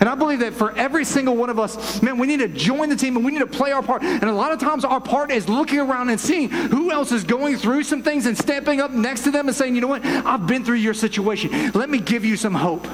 And 0.00 0.08
I 0.08 0.14
believe 0.14 0.40
that 0.40 0.54
for 0.54 0.74
every 0.76 1.04
single 1.04 1.36
one 1.36 1.50
of 1.50 1.58
us, 1.58 2.00
man, 2.02 2.16
we 2.16 2.26
need 2.26 2.40
to 2.40 2.48
join 2.48 2.88
the 2.88 2.96
team 2.96 3.16
and 3.16 3.24
we 3.24 3.32
need 3.32 3.40
to 3.40 3.46
play 3.46 3.70
our 3.70 3.82
part. 3.82 4.02
And 4.02 4.24
a 4.24 4.32
lot 4.32 4.50
of 4.50 4.58
times 4.58 4.82
our 4.84 5.00
part 5.00 5.30
is 5.30 5.46
looking 5.46 5.78
around 5.78 6.08
and 6.08 6.18
seeing 6.18 6.48
who 6.48 6.90
else 6.90 7.12
is 7.12 7.22
going 7.22 7.58
through 7.58 7.82
some 7.82 8.02
things 8.02 8.24
and 8.24 8.36
stepping 8.36 8.80
up 8.80 8.90
next 8.90 9.24
to 9.24 9.30
them 9.30 9.46
and 9.46 9.56
saying, 9.56 9.74
you 9.74 9.82
know 9.82 9.88
what, 9.88 10.04
I've 10.04 10.46
been 10.46 10.64
through 10.64 10.76
your 10.76 10.94
situation. 10.94 11.70
Let 11.72 11.90
me 11.90 11.98
give 11.98 12.24
you 12.24 12.36
some 12.38 12.54
hope. 12.54 12.86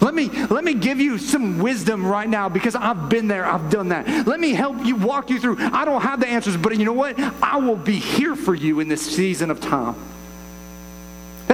Let 0.00 0.14
me, 0.14 0.28
let 0.46 0.64
me 0.64 0.74
give 0.74 1.00
you 1.00 1.16
some 1.16 1.60
wisdom 1.60 2.04
right 2.04 2.28
now 2.28 2.48
because 2.48 2.74
I've 2.74 3.08
been 3.08 3.28
there, 3.28 3.46
I've 3.46 3.70
done 3.70 3.88
that. 3.88 4.26
Let 4.26 4.40
me 4.40 4.52
help 4.52 4.84
you 4.84 4.96
walk 4.96 5.30
you 5.30 5.38
through. 5.38 5.56
I 5.58 5.84
don't 5.84 6.02
have 6.02 6.18
the 6.18 6.26
answers, 6.26 6.56
but 6.56 6.76
you 6.76 6.84
know 6.84 6.92
what? 6.92 7.18
I 7.42 7.58
will 7.58 7.76
be 7.76 7.96
here 7.96 8.34
for 8.34 8.54
you 8.54 8.80
in 8.80 8.88
this 8.88 9.00
season 9.00 9.50
of 9.50 9.60
time. 9.60 9.94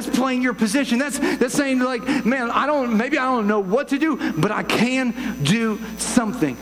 That's 0.00 0.16
playing 0.16 0.40
your 0.40 0.54
position. 0.54 0.98
That's, 0.98 1.18
that's 1.18 1.52
saying, 1.52 1.80
like, 1.80 2.24
man, 2.24 2.50
I 2.50 2.66
don't, 2.66 2.96
maybe 2.96 3.18
I 3.18 3.26
don't 3.26 3.46
know 3.46 3.60
what 3.60 3.88
to 3.88 3.98
do, 3.98 4.32
but 4.32 4.50
I 4.50 4.62
can 4.62 5.42
do 5.42 5.78
something. 5.98 6.56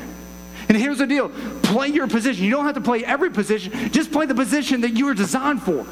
And 0.68 0.77
here's 0.77 0.98
the 0.98 1.07
deal 1.07 1.29
play 1.62 1.88
your 1.88 2.09
position. 2.09 2.44
You 2.44 2.51
don't 2.51 2.64
have 2.64 2.74
to 2.74 2.81
play 2.81 3.05
every 3.05 3.31
position, 3.31 3.92
just 3.92 4.11
play 4.11 4.27
the 4.27 4.35
position 4.35 4.81
that 4.81 4.96
you 4.96 5.07
were 5.07 5.14
designed 5.14 5.62
for. 5.62 5.87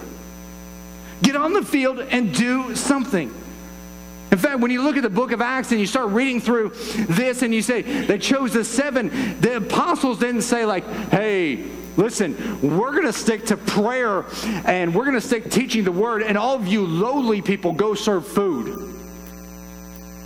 Get 1.22 1.36
on 1.36 1.52
the 1.52 1.64
field 1.64 2.00
and 2.00 2.34
do 2.34 2.74
something. 2.74 3.32
In 4.32 4.38
fact, 4.38 4.58
when 4.58 4.72
you 4.72 4.82
look 4.82 4.96
at 4.96 5.04
the 5.04 5.08
book 5.08 5.30
of 5.30 5.40
Acts 5.40 5.70
and 5.70 5.80
you 5.80 5.86
start 5.86 6.08
reading 6.08 6.40
through 6.40 6.70
this 6.70 7.42
and 7.42 7.54
you 7.54 7.62
say 7.62 7.82
they 7.82 8.18
chose 8.18 8.54
the 8.54 8.64
seven, 8.64 9.40
the 9.40 9.58
apostles 9.58 10.18
didn't 10.18 10.42
say, 10.42 10.66
like, 10.66 10.84
hey, 11.10 11.64
listen, 11.96 12.36
we're 12.60 12.92
going 12.92 13.06
to 13.06 13.12
stick 13.12 13.46
to 13.46 13.56
prayer 13.56 14.24
and 14.64 14.94
we're 14.94 15.04
going 15.04 15.14
to 15.14 15.20
stick 15.20 15.50
teaching 15.50 15.84
the 15.84 15.92
word, 15.92 16.22
and 16.22 16.36
all 16.36 16.54
of 16.54 16.66
you 16.66 16.86
lowly 16.86 17.42
people 17.42 17.72
go 17.72 17.94
serve 17.94 18.26
food. 18.26 18.94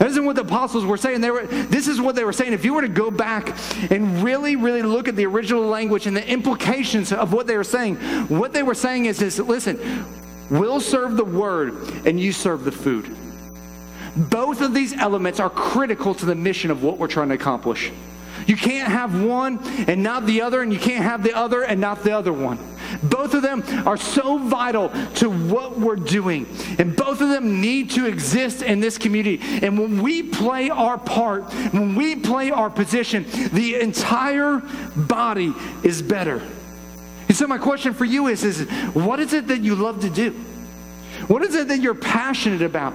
That 0.01 0.09
isn't 0.09 0.25
what 0.25 0.35
the 0.35 0.43
apostles 0.43 0.87
were 0.87 0.97
saying. 0.97 1.21
They 1.21 1.31
were, 1.31 1.47
this 1.47 1.87
is 1.87 2.01
what 2.01 2.17
they 2.17 2.25
were 2.25 2.33
saying. 2.33 2.55
If 2.55 2.65
you 2.65 2.73
were 2.73 2.81
to 2.81 2.89
go 2.89 3.11
back 3.11 3.55
and 3.91 4.23
really, 4.23 4.57
really 4.57 4.81
look 4.81 5.09
at 5.09 5.15
the 5.15 5.27
original 5.27 5.67
language 5.67 6.07
and 6.07 6.17
the 6.17 6.27
implications 6.27 7.13
of 7.13 7.35
what 7.35 7.47
they 7.47 7.55
were 7.55 7.65
saying, 7.65 7.97
what 8.29 8.55
they 8.55 8.63
were 8.63 8.75
saying 8.75 9.05
is 9.05 9.19
this 9.19 9.39
listen, 9.39 9.79
we'll 10.49 10.81
serve 10.81 11.19
the 11.19 11.25
word 11.25 11.75
and 12.07 12.19
you 12.19 12.33
serve 12.33 12.65
the 12.65 12.73
food. 12.73 13.15
Both 14.17 14.63
of 14.63 14.73
these 14.73 14.95
elements 14.95 15.39
are 15.39 15.51
critical 15.51 16.15
to 16.15 16.25
the 16.25 16.35
mission 16.35 16.71
of 16.71 16.83
what 16.83 16.97
we're 16.97 17.07
trying 17.07 17.29
to 17.29 17.35
accomplish. 17.35 17.93
You 18.47 18.57
can't 18.57 18.91
have 18.91 19.23
one 19.23 19.59
and 19.89 20.03
not 20.03 20.27
the 20.27 20.43
other, 20.43 20.63
and 20.63 20.73
you 20.73 20.79
can't 20.79 21.05
have 21.05 21.23
the 21.23 21.35
other 21.35 21.63
and 21.63 21.81
not 21.81 22.03
the 22.03 22.13
other 22.13 22.33
one. 22.33 22.59
Both 23.03 23.35
of 23.35 23.43
them 23.43 23.63
are 23.87 23.97
so 23.97 24.39
vital 24.39 24.91
to 25.17 25.31
what 25.31 25.79
we're 25.79 25.97
doing, 25.97 26.47
and 26.79 26.97
both 26.97 27.21
of 27.21 27.29
them 27.29 27.61
need 27.61 27.91
to 27.91 28.07
exist 28.07 28.63
in 28.63 28.81
this 28.81 28.99
community. 28.99 29.41
And 29.63 29.79
when 29.79 30.03
we 30.03 30.23
play 30.23 30.71
our 30.71 30.99
part, 30.99 31.45
when 31.73 31.95
we 31.95 32.17
play 32.17 32.51
our 32.51 32.71
position, 32.71 33.27
the 33.53 33.81
entire 33.81 34.63
body 34.97 35.55
is 35.83 36.03
better. 36.03 36.43
And 37.29 37.37
so, 37.37 37.47
my 37.47 37.59
question 37.59 37.95
for 37.95 38.05
you 38.05 38.27
is, 38.27 38.43
is 38.43 38.69
what 38.93 39.21
is 39.21 39.33
it 39.33 39.47
that 39.49 39.61
you 39.61 39.77
love 39.77 40.01
to 40.01 40.11
do? 40.11 40.33
What 41.29 41.43
is 41.43 41.55
it 41.55 41.69
that 41.69 41.81
you're 41.81 41.95
passionate 41.95 42.63
about? 42.63 42.95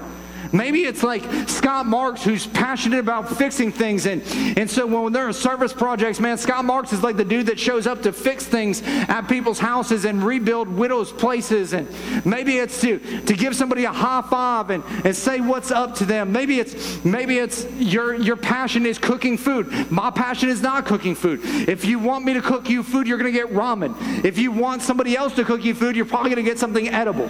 Maybe 0.51 0.83
it's 0.83 1.03
like 1.03 1.23
Scott 1.47 1.85
Marks, 1.85 2.23
who's 2.23 2.47
passionate 2.47 2.99
about 2.99 3.37
fixing 3.37 3.71
things. 3.71 4.05
And, 4.05 4.21
and 4.57 4.69
so 4.69 4.85
when 4.85 5.13
they're 5.13 5.27
in 5.27 5.33
service 5.33 5.73
projects, 5.73 6.19
man, 6.19 6.37
Scott 6.37 6.65
Marks 6.65 6.93
is 6.93 7.03
like 7.03 7.17
the 7.17 7.25
dude 7.25 7.47
that 7.47 7.59
shows 7.59 7.87
up 7.87 8.01
to 8.03 8.13
fix 8.13 8.45
things 8.45 8.81
at 8.83 9.23
people's 9.23 9.59
houses 9.59 10.05
and 10.05 10.23
rebuild 10.23 10.67
widows' 10.67 11.11
places. 11.11 11.73
And 11.73 11.87
maybe 12.25 12.57
it's 12.57 12.79
to, 12.81 12.99
to 13.21 13.33
give 13.33 13.55
somebody 13.55 13.85
a 13.85 13.91
high 13.91 14.21
five 14.21 14.69
and, 14.69 14.83
and 15.03 15.15
say 15.15 15.39
what's 15.39 15.71
up 15.71 15.95
to 15.95 16.05
them. 16.05 16.31
Maybe 16.31 16.59
it's 16.59 17.03
maybe 17.03 17.37
it's 17.37 17.65
your 17.73 18.13
your 18.15 18.35
passion 18.35 18.85
is 18.85 18.97
cooking 18.97 19.37
food. 19.37 19.91
My 19.91 20.11
passion 20.11 20.49
is 20.49 20.61
not 20.61 20.85
cooking 20.85 21.15
food. 21.15 21.39
If 21.43 21.85
you 21.85 21.99
want 21.99 22.25
me 22.25 22.33
to 22.33 22.41
cook 22.41 22.69
you 22.69 22.83
food, 22.83 23.07
you're 23.07 23.17
gonna 23.17 23.31
get 23.31 23.49
ramen. 23.49 24.23
If 24.23 24.37
you 24.37 24.51
want 24.51 24.81
somebody 24.81 25.15
else 25.15 25.35
to 25.35 25.43
cook 25.43 25.63
you 25.63 25.73
food, 25.73 25.95
you're 25.95 26.05
probably 26.05 26.29
gonna 26.29 26.43
get 26.43 26.59
something 26.59 26.89
edible. 26.89 27.29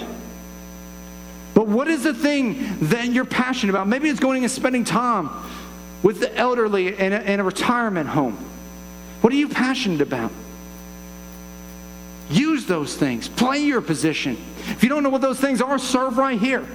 What 1.75 1.89
is 1.89 2.03
the 2.03 2.13
thing 2.13 2.77
that 2.87 3.11
you're 3.11 3.25
passionate 3.25 3.73
about? 3.73 3.85
Maybe 3.85 4.07
it's 4.07 4.21
going 4.21 4.43
and 4.43 4.51
spending 4.51 4.85
time 4.85 5.29
with 6.03 6.21
the 6.21 6.33
elderly 6.33 6.97
in 6.97 7.11
a, 7.11 7.19
in 7.19 7.41
a 7.41 7.43
retirement 7.43 8.07
home. 8.07 8.37
What 9.19 9.33
are 9.33 9.35
you 9.35 9.49
passionate 9.49 9.99
about? 9.99 10.31
Use 12.29 12.65
those 12.65 12.95
things. 12.95 13.27
Play 13.27 13.59
your 13.59 13.81
position. 13.81 14.37
If 14.69 14.83
you 14.83 14.89
don't 14.89 15.03
know 15.03 15.09
what 15.09 15.19
those 15.19 15.41
things 15.41 15.61
are, 15.61 15.77
serve 15.77 16.17
right 16.17 16.39
here. 16.39 16.65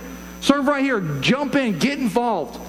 Serve 0.42 0.66
right 0.66 0.84
here. 0.84 1.00
Jump 1.22 1.54
in, 1.54 1.78
get 1.78 1.98
involved. 1.98 2.60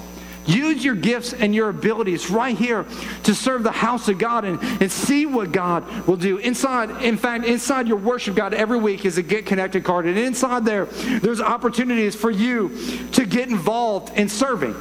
Use 0.46 0.84
your 0.84 0.96
gifts 0.96 1.34
and 1.34 1.54
your 1.54 1.70
abilities 1.70 2.30
right 2.30 2.58
here 2.58 2.86
to 3.24 3.36
serve 3.36 3.64
the 3.64 3.72
house 3.72 4.08
of 4.08 4.18
God 4.18 4.46
and, 4.46 4.60
and 4.82 4.92
see 4.92 5.26
what 5.26 5.52
God 5.52 5.88
will 6.08 6.18
do. 6.18 6.38
Inside, 6.38 7.04
in 7.04 7.18
fact, 7.18 7.46
inside 7.46 7.88
your 7.88 7.98
worship 7.98 8.36
God 8.36 8.54
every 8.54 8.80
week 8.80 9.06
is 9.06 9.18
a 9.18 9.24
Get 9.24 9.46
Connected 9.46 9.84
card. 9.84 10.06
And 10.06 10.18
inside 10.18 10.66
there, 10.66 10.86
there's 10.86 11.42
opportunities 11.42 12.16
for 12.16 12.32
you 12.32 12.78
to 13.14 13.26
get 13.26 13.50
involved 13.50 14.18
in 14.18 14.30
serving. 14.30 14.76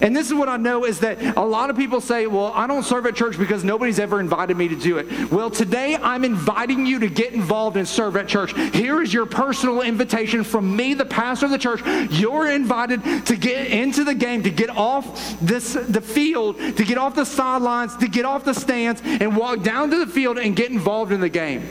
And 0.00 0.14
this 0.14 0.28
is 0.28 0.34
what 0.34 0.48
I 0.48 0.56
know 0.56 0.84
is 0.84 1.00
that 1.00 1.36
a 1.36 1.44
lot 1.44 1.70
of 1.70 1.76
people 1.76 2.00
say, 2.00 2.26
well, 2.26 2.52
I 2.54 2.66
don't 2.66 2.84
serve 2.84 3.06
at 3.06 3.16
church 3.16 3.38
because 3.38 3.64
nobody's 3.64 3.98
ever 3.98 4.20
invited 4.20 4.56
me 4.56 4.68
to 4.68 4.76
do 4.76 4.98
it. 4.98 5.30
Well, 5.30 5.50
today 5.50 5.96
I'm 5.96 6.24
inviting 6.24 6.86
you 6.86 7.00
to 7.00 7.08
get 7.08 7.32
involved 7.32 7.76
and 7.76 7.86
serve 7.86 8.16
at 8.16 8.28
church. 8.28 8.56
Here 8.74 9.02
is 9.02 9.12
your 9.12 9.26
personal 9.26 9.82
invitation 9.82 10.44
from 10.44 10.74
me, 10.74 10.94
the 10.94 11.04
pastor 11.04 11.46
of 11.46 11.52
the 11.52 11.58
church. 11.58 11.82
You're 12.10 12.50
invited 12.50 13.26
to 13.26 13.36
get 13.36 13.68
into 13.68 14.04
the 14.04 14.14
game, 14.14 14.42
to 14.42 14.50
get 14.50 14.70
off 14.70 15.38
this 15.40 15.74
the 15.74 16.00
field, 16.00 16.58
to 16.58 16.84
get 16.84 16.98
off 16.98 17.14
the 17.14 17.24
sidelines, 17.24 17.96
to 17.96 18.08
get 18.08 18.24
off 18.24 18.44
the 18.44 18.54
stands 18.54 19.00
and 19.04 19.36
walk 19.36 19.62
down 19.62 19.90
to 19.90 19.98
the 19.98 20.06
field 20.06 20.38
and 20.38 20.54
get 20.54 20.70
involved 20.70 21.12
in 21.12 21.20
the 21.20 21.28
game 21.28 21.68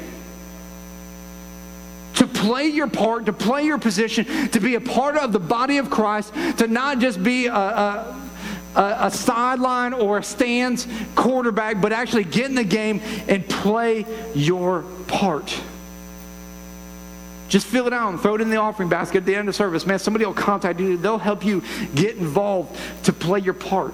play 2.38 2.68
your 2.68 2.88
part, 2.88 3.26
to 3.26 3.34
play 3.34 3.66
your 3.66 3.78
position, 3.78 4.26
to 4.50 4.60
be 4.60 4.76
a 4.76 4.82
part 4.82 5.18
of 5.18 5.34
the 5.34 5.40
body 5.40 5.78
of 5.78 5.90
Christ, 5.90 6.34
to 6.58 6.68
not 6.68 7.00
just 7.00 7.24
be 7.24 7.48
a, 7.48 7.54
a, 7.54 8.22
a, 8.76 8.98
a 9.02 9.12
sideline 9.12 9.94
or 9.94 10.20
a 10.20 10.24
stands 10.24 10.88
quarterback, 11.16 11.82
but 11.82 11.92
actually 11.92 12.24
get 12.24 12.46
in 12.46 12.56
the 12.56 12.64
game 12.64 13.02
and 13.28 13.48
play 13.50 14.06
your 14.36 14.84
part. 15.08 15.60
Just 17.50 17.66
fill 17.66 17.88
it 17.88 17.94
out 17.94 18.10
and 18.10 18.20
throw 18.20 18.36
it 18.36 18.42
in 18.42 18.50
the 18.50 18.58
offering 18.58 18.90
basket 18.90 19.20
at 19.20 19.26
the 19.26 19.36
end 19.36 19.48
of 19.48 19.56
service. 19.56 19.86
Man, 19.86 20.00
somebody 20.00 20.26
will 20.26 20.34
contact 20.34 20.80
you. 20.80 20.98
They'll 20.98 21.18
help 21.18 21.46
you 21.46 21.64
get 21.96 22.18
involved 22.18 22.78
to 23.04 23.14
play 23.14 23.40
your 23.40 23.54
part. 23.54 23.94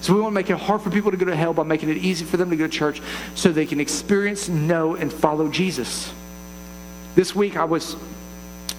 So 0.00 0.14
we 0.14 0.20
want 0.20 0.32
to 0.32 0.34
make 0.34 0.50
it 0.50 0.58
hard 0.58 0.82
for 0.82 0.90
people 0.90 1.10
to 1.12 1.16
go 1.16 1.26
to 1.26 1.36
hell 1.36 1.54
by 1.54 1.62
making 1.62 1.88
it 1.88 1.98
easy 1.98 2.24
for 2.24 2.36
them 2.36 2.50
to 2.50 2.56
go 2.56 2.66
to 2.66 2.72
church 2.72 3.00
so 3.34 3.52
they 3.52 3.64
can 3.64 3.80
experience, 3.80 4.48
know, 4.48 4.96
and 4.96 5.12
follow 5.12 5.48
Jesus. 5.48 6.12
This 7.14 7.34
week 7.34 7.56
I 7.56 7.64
was 7.64 7.96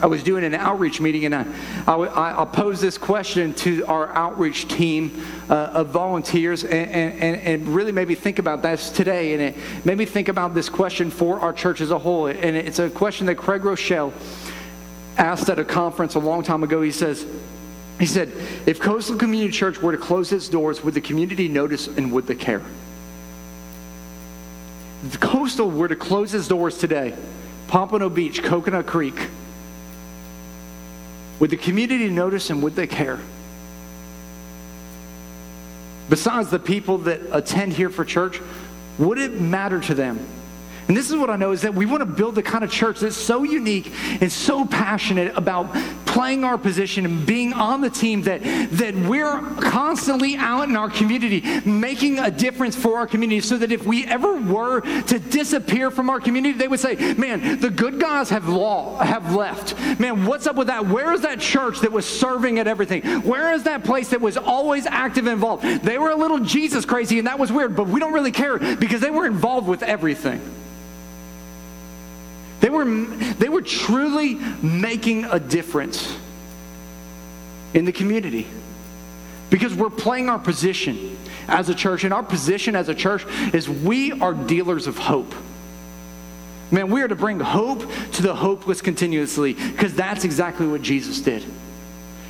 I 0.02 0.08
was 0.08 0.24
doing 0.24 0.44
an 0.44 0.54
outreach 0.54 1.00
meeting 1.00 1.24
and 1.24 1.34
I, 1.34 1.46
I, 1.88 2.42
I 2.42 2.46
posed 2.46 2.82
this 2.82 2.98
question 2.98 3.54
to 3.56 3.86
our 3.86 4.14
outreach 4.14 4.68
team 4.68 5.24
uh, 5.50 5.54
of 5.54 5.88
volunteers 5.88 6.66
and, 6.66 6.92
and, 6.92 7.38
and 7.38 7.68
really 7.70 7.94
made 7.94 8.10
me 8.10 8.16
think 8.16 8.38
about 8.38 8.62
this 8.62 8.90
today. 8.90 9.34
And 9.34 9.42
it 9.42 9.56
made 9.86 9.98
me 9.98 10.04
think 10.04 10.28
about 10.28 10.54
this 10.54 10.68
question 10.68 11.10
for 11.10 11.40
our 11.40 11.54
church 11.54 11.80
as 11.80 11.92
a 11.92 11.98
whole. 11.98 12.28
And 12.28 12.58
it's 12.58 12.80
a 12.80 12.90
question 12.90 13.26
that 13.28 13.36
Craig 13.36 13.62
Groeschel 13.62 14.12
asked 15.18 15.48
at 15.48 15.60
a 15.60 15.66
conference 15.66 16.16
a 16.16 16.20
long 16.20 16.44
time 16.44 16.62
ago. 16.64 16.82
He 16.82 16.92
says, 16.92 17.26
he 17.98 18.06
said, 18.06 18.34
if 18.66 18.82
Coastal 18.82 19.16
Community 19.16 19.54
Church 19.54 19.82
were 19.82 19.94
to 19.94 19.98
close 19.98 20.34
its 20.34 20.50
doors, 20.50 20.84
would 20.84 20.94
the 20.94 21.02
community 21.02 21.48
notice 21.48 21.88
and 21.88 22.12
would 22.12 22.28
they 22.28 22.36
care? 22.36 22.62
If 25.06 25.22
Coastal 25.22 25.72
were 25.72 25.88
to 25.88 25.96
close 25.96 26.34
its 26.34 26.50
doors 26.50 26.78
today, 26.78 27.16
Pompano 27.76 28.08
Beach, 28.08 28.42
Coconut 28.42 28.86
Creek. 28.86 29.28
Would 31.42 31.50
the 31.50 31.58
community 31.58 32.10
notice 32.10 32.50
and 32.50 32.64
would 32.64 32.74
they 32.74 32.88
care? 32.88 33.20
Besides 36.10 36.50
the 36.50 36.58
people 36.58 37.00
that 37.00 37.20
attend 37.34 37.74
here 37.74 37.90
for 37.90 38.06
church, 38.06 38.40
would 38.98 39.18
it 39.18 39.42
matter 39.42 39.82
to 39.82 39.94
them 39.94 40.26
and 40.88 40.96
this 40.96 41.10
is 41.10 41.16
what 41.16 41.32
I 41.32 41.36
know 41.36 41.52
is 41.52 41.64
that 41.64 41.74
we 41.74 41.86
want 41.86 42.02
to 42.02 42.06
build 42.06 42.36
the 42.36 42.44
kind 42.44 42.64
of 42.64 42.72
church 42.72 43.00
that's 43.00 43.16
so 43.16 43.44
unique 43.44 43.92
and 44.22 44.32
so 44.32 44.66
passionate 44.66 45.36
about 45.36 45.74
playing 46.06 46.44
our 46.44 46.58
position 46.58 47.06
and 47.06 47.26
being 47.26 47.54
on 47.54 47.82
the 47.82 47.90
team 47.90 48.22
that, 48.22 48.42
that 48.72 48.96
we're 48.96 49.42
constantly 49.60 50.36
out 50.38 50.70
in 50.70 50.76
our 50.76 50.90
community 50.90 51.42
making 51.66 52.20
a 52.20 52.30
difference 52.30 52.76
for 52.76 53.00
our 53.00 53.08
community 53.08 53.42
so 53.42 53.58
that 53.58 53.72
if 53.72 53.86
we 53.86 54.06
ever 54.06 54.38
were 54.38 54.82
to 54.82 55.20
disappear 55.20 55.90
from 55.90 56.10
our 56.10 56.20
community, 56.20 56.58
they 56.58 56.68
would 56.68 56.80
say, 56.80 56.96
man, 57.16 57.60
the 57.60 57.70
good 57.70 58.00
guys 58.00 58.30
have 58.30 58.48
law 58.48 58.98
have 59.00 59.36
left. 59.36 59.78
Man, 60.00 60.26
what's 60.26 60.46
up 60.46 60.56
with 60.56 60.68
that? 60.68 60.86
Where 60.86 61.14
is 61.14 61.22
that 61.22 61.40
church 61.40 61.80
that 61.80 61.92
was 61.92 62.06
serving 62.06 62.60
at 62.60 62.68
everything? 62.68 63.02
Where 63.24 63.54
is 63.54 63.64
that 63.64 63.84
place 63.84 64.10
that 64.10 64.22
was 64.22 64.38
always 64.38 64.86
active 64.86 65.26
and 65.26 65.34
involved? 65.34 65.64
They 65.64 65.98
were 65.98 66.12
a 66.12 66.16
little 66.16 66.40
Jesus 66.40 66.86
crazy 66.86 67.18
and 67.18 67.28
that 67.28 67.40
was 67.40 67.52
weird, 67.52 67.76
but 67.76 67.88
we 67.88 68.00
don't 68.00 68.14
really 68.14 68.32
care 68.32 68.60
because 68.76 69.02
they 69.02 69.12
were 69.12 69.26
involved 69.26 69.68
with 69.68 69.82
everything. 69.82 70.40
They 72.66 72.72
were, 72.72 72.86
they 72.86 73.48
were 73.48 73.62
truly 73.62 74.40
making 74.64 75.26
a 75.26 75.40
difference 75.40 76.18
in 77.76 77.86
the 77.86 77.92
community 77.92 78.48
because 79.52 79.76
we're 79.76 79.92
playing 79.92 80.30
our 80.30 80.40
position 80.40 81.16
as 81.48 81.70
a 81.70 81.76
church. 81.76 82.06
And 82.06 82.12
our 82.12 82.24
position 82.24 82.76
as 82.76 82.90
a 82.90 82.96
church 82.96 83.24
is 83.54 83.70
we 83.70 84.14
are 84.14 84.34
dealers 84.34 84.88
of 84.88 84.98
hope. 84.98 85.32
Man, 86.72 86.90
we 86.90 87.04
are 87.04 87.08
to 87.08 87.16
bring 87.16 87.40
hope 87.40 87.84
to 88.14 88.24
the 88.24 88.34
hopeless 88.34 88.82
continuously 88.82 89.54
because 89.54 89.94
that's 89.94 90.24
exactly 90.24 90.66
what 90.66 90.82
Jesus 90.82 91.22
did. 91.22 91.46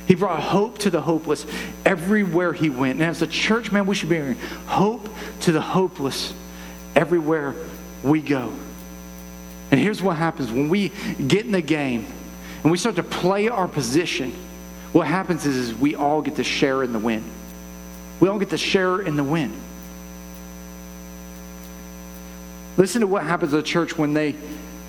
He 0.06 0.14
brought 0.14 0.42
hope 0.42 0.76
to 0.80 0.90
the 0.90 1.00
hopeless 1.00 1.46
everywhere 1.86 2.52
he 2.52 2.68
went. 2.68 3.00
And 3.00 3.04
as 3.04 3.22
a 3.22 3.26
church, 3.26 3.72
man, 3.72 3.86
we 3.86 3.94
should 3.94 4.10
be 4.10 4.18
bringing 4.18 4.38
hope 4.66 5.08
to 5.40 5.52
the 5.52 5.62
hopeless 5.62 6.34
everywhere 6.94 7.54
we 8.04 8.20
go. 8.20 8.52
And 9.70 9.80
here's 9.80 10.02
what 10.02 10.16
happens 10.16 10.52
when 10.52 10.68
we 10.68 10.90
get 11.26 11.44
in 11.44 11.52
the 11.52 11.62
game 11.62 12.06
and 12.62 12.70
we 12.70 12.78
start 12.78 12.96
to 12.96 13.02
play 13.02 13.48
our 13.48 13.68
position, 13.68 14.32
what 14.92 15.06
happens 15.06 15.44
is, 15.46 15.56
is 15.56 15.74
we 15.74 15.94
all 15.94 16.22
get 16.22 16.36
to 16.36 16.44
share 16.44 16.82
in 16.82 16.92
the 16.92 16.98
win. 16.98 17.22
We 18.20 18.28
all 18.28 18.38
get 18.38 18.50
to 18.50 18.58
share 18.58 19.00
in 19.00 19.16
the 19.16 19.24
win. 19.24 19.52
Listen 22.76 23.00
to 23.00 23.06
what 23.06 23.24
happens 23.24 23.52
to 23.52 23.56
the 23.56 23.62
church 23.62 23.96
when 23.96 24.14
they 24.14 24.32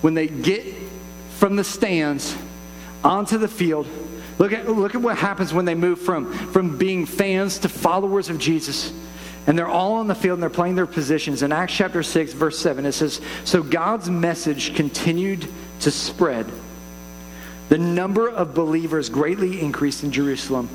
when 0.01 0.13
they 0.13 0.27
get 0.27 0.63
from 1.37 1.55
the 1.55 1.63
stands 1.63 2.35
onto 3.03 3.37
the 3.37 3.47
field. 3.47 3.87
Look 4.37 4.53
at, 4.53 4.69
look 4.69 4.93
at 4.93 5.01
what 5.01 5.17
happens 5.17 5.53
when 5.53 5.65
they 5.65 5.75
move 5.75 5.99
from, 5.99 6.31
from 6.31 6.77
being 6.77 7.05
fans 7.05 7.59
to 7.59 7.69
followers 7.69 8.29
of 8.29 8.37
Jesus. 8.37 8.93
And 9.47 9.57
they're 9.57 9.67
all 9.67 9.95
on 9.95 10.07
the 10.07 10.15
field 10.15 10.35
and 10.35 10.43
they're 10.43 10.49
playing 10.49 10.75
their 10.75 10.85
positions. 10.85 11.41
In 11.41 11.53
Acts 11.53 11.73
chapter 11.73 12.03
6, 12.03 12.33
verse 12.33 12.59
7, 12.59 12.85
it 12.85 12.91
says 12.91 13.21
So 13.45 13.63
God's 13.63 14.09
message 14.09 14.75
continued 14.75 15.47
to 15.79 15.89
spread. 15.89 16.45
The 17.69 17.77
number 17.77 18.29
of 18.29 18.53
believers 18.53 19.09
greatly 19.09 19.61
increased 19.61 20.03
in 20.03 20.11
Jerusalem, 20.11 20.69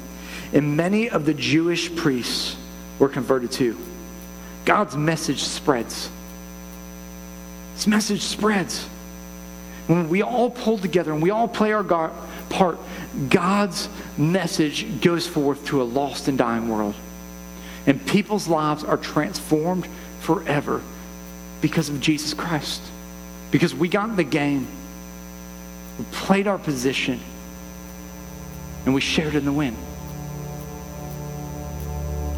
and 0.52 0.76
many 0.76 1.08
of 1.08 1.26
the 1.26 1.34
Jewish 1.34 1.94
priests 1.94 2.56
were 2.98 3.08
converted 3.08 3.52
too. 3.52 3.76
God's 4.64 4.96
message 4.96 5.42
spreads. 5.42 6.10
This 7.74 7.86
message 7.86 8.22
spreads. 8.22 8.84
When 9.86 10.08
we 10.08 10.22
all 10.22 10.50
pull 10.50 10.78
together 10.78 11.12
and 11.12 11.22
we 11.22 11.30
all 11.30 11.48
play 11.48 11.72
our 11.72 11.82
part, 12.48 12.78
God's 13.28 13.88
message 14.16 15.00
goes 15.00 15.26
forth 15.26 15.66
to 15.66 15.82
a 15.82 15.84
lost 15.84 16.28
and 16.28 16.38
dying 16.38 16.68
world. 16.68 16.94
And 17.86 18.04
people's 18.06 18.46
lives 18.46 18.84
are 18.84 18.96
transformed 18.96 19.86
forever 20.20 20.82
because 21.60 21.88
of 21.88 22.00
Jesus 22.00 22.34
Christ. 22.34 22.82
Because 23.50 23.74
we 23.74 23.88
got 23.88 24.08
in 24.08 24.16
the 24.16 24.24
game, 24.24 24.66
we 25.98 26.04
played 26.12 26.46
our 26.46 26.58
position, 26.58 27.20
and 28.84 28.94
we 28.94 29.00
shared 29.00 29.34
in 29.34 29.44
the 29.44 29.52
win. 29.52 29.76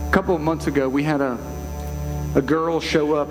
A 0.08 0.10
couple 0.12 0.34
of 0.34 0.40
months 0.40 0.66
ago, 0.66 0.88
we 0.88 1.02
had 1.02 1.20
a, 1.20 1.38
a 2.34 2.42
girl 2.42 2.80
show 2.80 3.14
up 3.14 3.30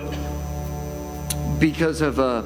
because 1.59 2.01
of 2.01 2.19
uh, 2.19 2.43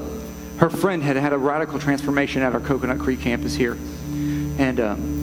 her 0.58 0.70
friend 0.70 1.04
had 1.04 1.16
had 1.18 1.34
a 1.34 1.38
radical 1.38 1.80
transformation 1.80 2.42
at 2.42 2.54
our 2.54 2.60
Coconut 2.60 3.00
Creek 3.00 3.22
campus 3.22 3.56
here. 3.56 3.78
And 4.58 4.80
um, 4.80 5.17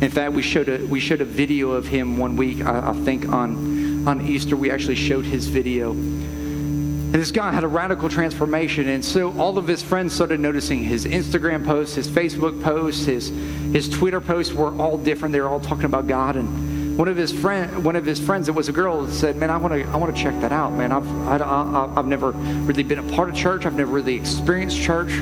in 0.00 0.10
fact, 0.10 0.32
we 0.32 0.42
showed, 0.42 0.68
a, 0.68 0.84
we 0.86 0.98
showed 0.98 1.20
a 1.20 1.26
video 1.26 1.72
of 1.72 1.86
him 1.86 2.16
one 2.16 2.36
week, 2.36 2.64
I, 2.64 2.90
I 2.90 2.92
think 3.04 3.28
on, 3.28 4.08
on 4.08 4.26
Easter, 4.26 4.56
we 4.56 4.70
actually 4.70 4.94
showed 4.94 5.26
his 5.26 5.46
video. 5.46 5.90
And 5.92 7.14
this 7.14 7.32
guy 7.32 7.52
had 7.52 7.64
a 7.64 7.68
radical 7.68 8.08
transformation. 8.08 8.88
And 8.88 9.04
so 9.04 9.36
all 9.38 9.58
of 9.58 9.66
his 9.66 9.82
friends 9.82 10.14
started 10.14 10.38
noticing 10.38 10.84
his 10.84 11.04
Instagram 11.04 11.66
posts, 11.66 11.96
his 11.96 12.08
Facebook 12.08 12.62
posts, 12.62 13.04
his, 13.04 13.28
his 13.72 13.88
Twitter 13.88 14.20
posts 14.20 14.54
were 14.54 14.72
all 14.80 14.96
different. 14.96 15.32
They 15.32 15.40
were 15.40 15.48
all 15.48 15.60
talking 15.60 15.86
about 15.86 16.06
God. 16.06 16.36
And 16.36 16.96
one 16.96 17.08
of 17.08 17.16
his 17.16 17.32
friend, 17.32 17.84
one 17.84 17.96
of 17.96 18.06
his 18.06 18.20
friends 18.20 18.46
that 18.46 18.52
was 18.52 18.68
a 18.68 18.72
girl, 18.72 19.08
said, 19.08 19.36
"Man, 19.36 19.50
I 19.50 19.56
want 19.56 19.74
to, 19.74 19.88
I 19.88 19.96
want 19.96 20.14
to 20.14 20.22
check 20.22 20.38
that 20.40 20.52
out, 20.52 20.72
man. 20.72 20.92
I've, 20.92 21.08
I, 21.26 21.38
I, 21.38 21.92
I've 21.96 22.06
never 22.06 22.30
really 22.30 22.82
been 22.82 22.98
a 22.98 23.14
part 23.14 23.28
of 23.28 23.34
church. 23.34 23.66
I've 23.66 23.74
never 23.74 23.90
really 23.90 24.14
experienced 24.14 24.78
church." 24.80 25.12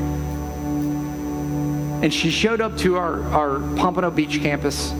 And 2.02 2.12
she 2.12 2.30
showed 2.30 2.60
up 2.60 2.76
to 2.78 2.96
our, 2.96 3.22
our 3.30 3.58
Pompano 3.76 4.10
Beach 4.10 4.40
campus 4.40 4.92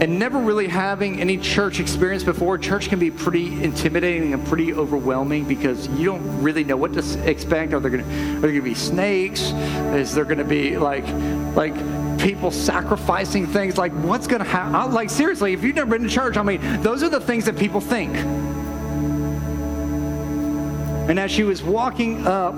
and 0.00 0.16
never 0.16 0.38
really 0.38 0.68
having 0.68 1.20
any 1.20 1.36
church 1.36 1.80
experience 1.80 2.22
before, 2.22 2.56
church 2.56 2.88
can 2.88 3.00
be 3.00 3.10
pretty 3.10 3.62
intimidating 3.64 4.32
and 4.32 4.46
pretty 4.46 4.72
overwhelming 4.72 5.44
because 5.44 5.88
you 5.88 6.04
don't 6.04 6.40
really 6.40 6.62
know 6.62 6.76
what 6.76 6.92
to 6.92 7.28
expect. 7.28 7.72
Are 7.72 7.80
there 7.80 7.90
going 7.90 8.04
to 8.04 8.10
are 8.10 8.40
there 8.40 8.50
going 8.52 8.54
to 8.54 8.62
be 8.62 8.74
snakes? 8.74 9.50
Is 9.94 10.14
there 10.14 10.24
going 10.24 10.38
to 10.38 10.44
be 10.44 10.78
like 10.78 11.06
like 11.56 11.74
people 12.18 12.52
sacrificing 12.52 13.48
things? 13.48 13.76
Like 13.76 13.92
what's 13.92 14.28
going 14.28 14.42
to 14.42 14.48
happen? 14.48 14.94
Like 14.94 15.10
seriously, 15.10 15.52
if 15.52 15.64
you've 15.64 15.74
never 15.74 15.90
been 15.90 16.04
to 16.04 16.08
church, 16.08 16.36
I 16.36 16.42
mean, 16.44 16.60
those 16.82 17.02
are 17.02 17.08
the 17.08 17.20
things 17.20 17.44
that 17.46 17.56
people 17.56 17.80
think. 17.80 18.14
And 21.08 21.18
as 21.18 21.30
she 21.30 21.42
was 21.42 21.62
walking 21.62 22.26
up, 22.26 22.54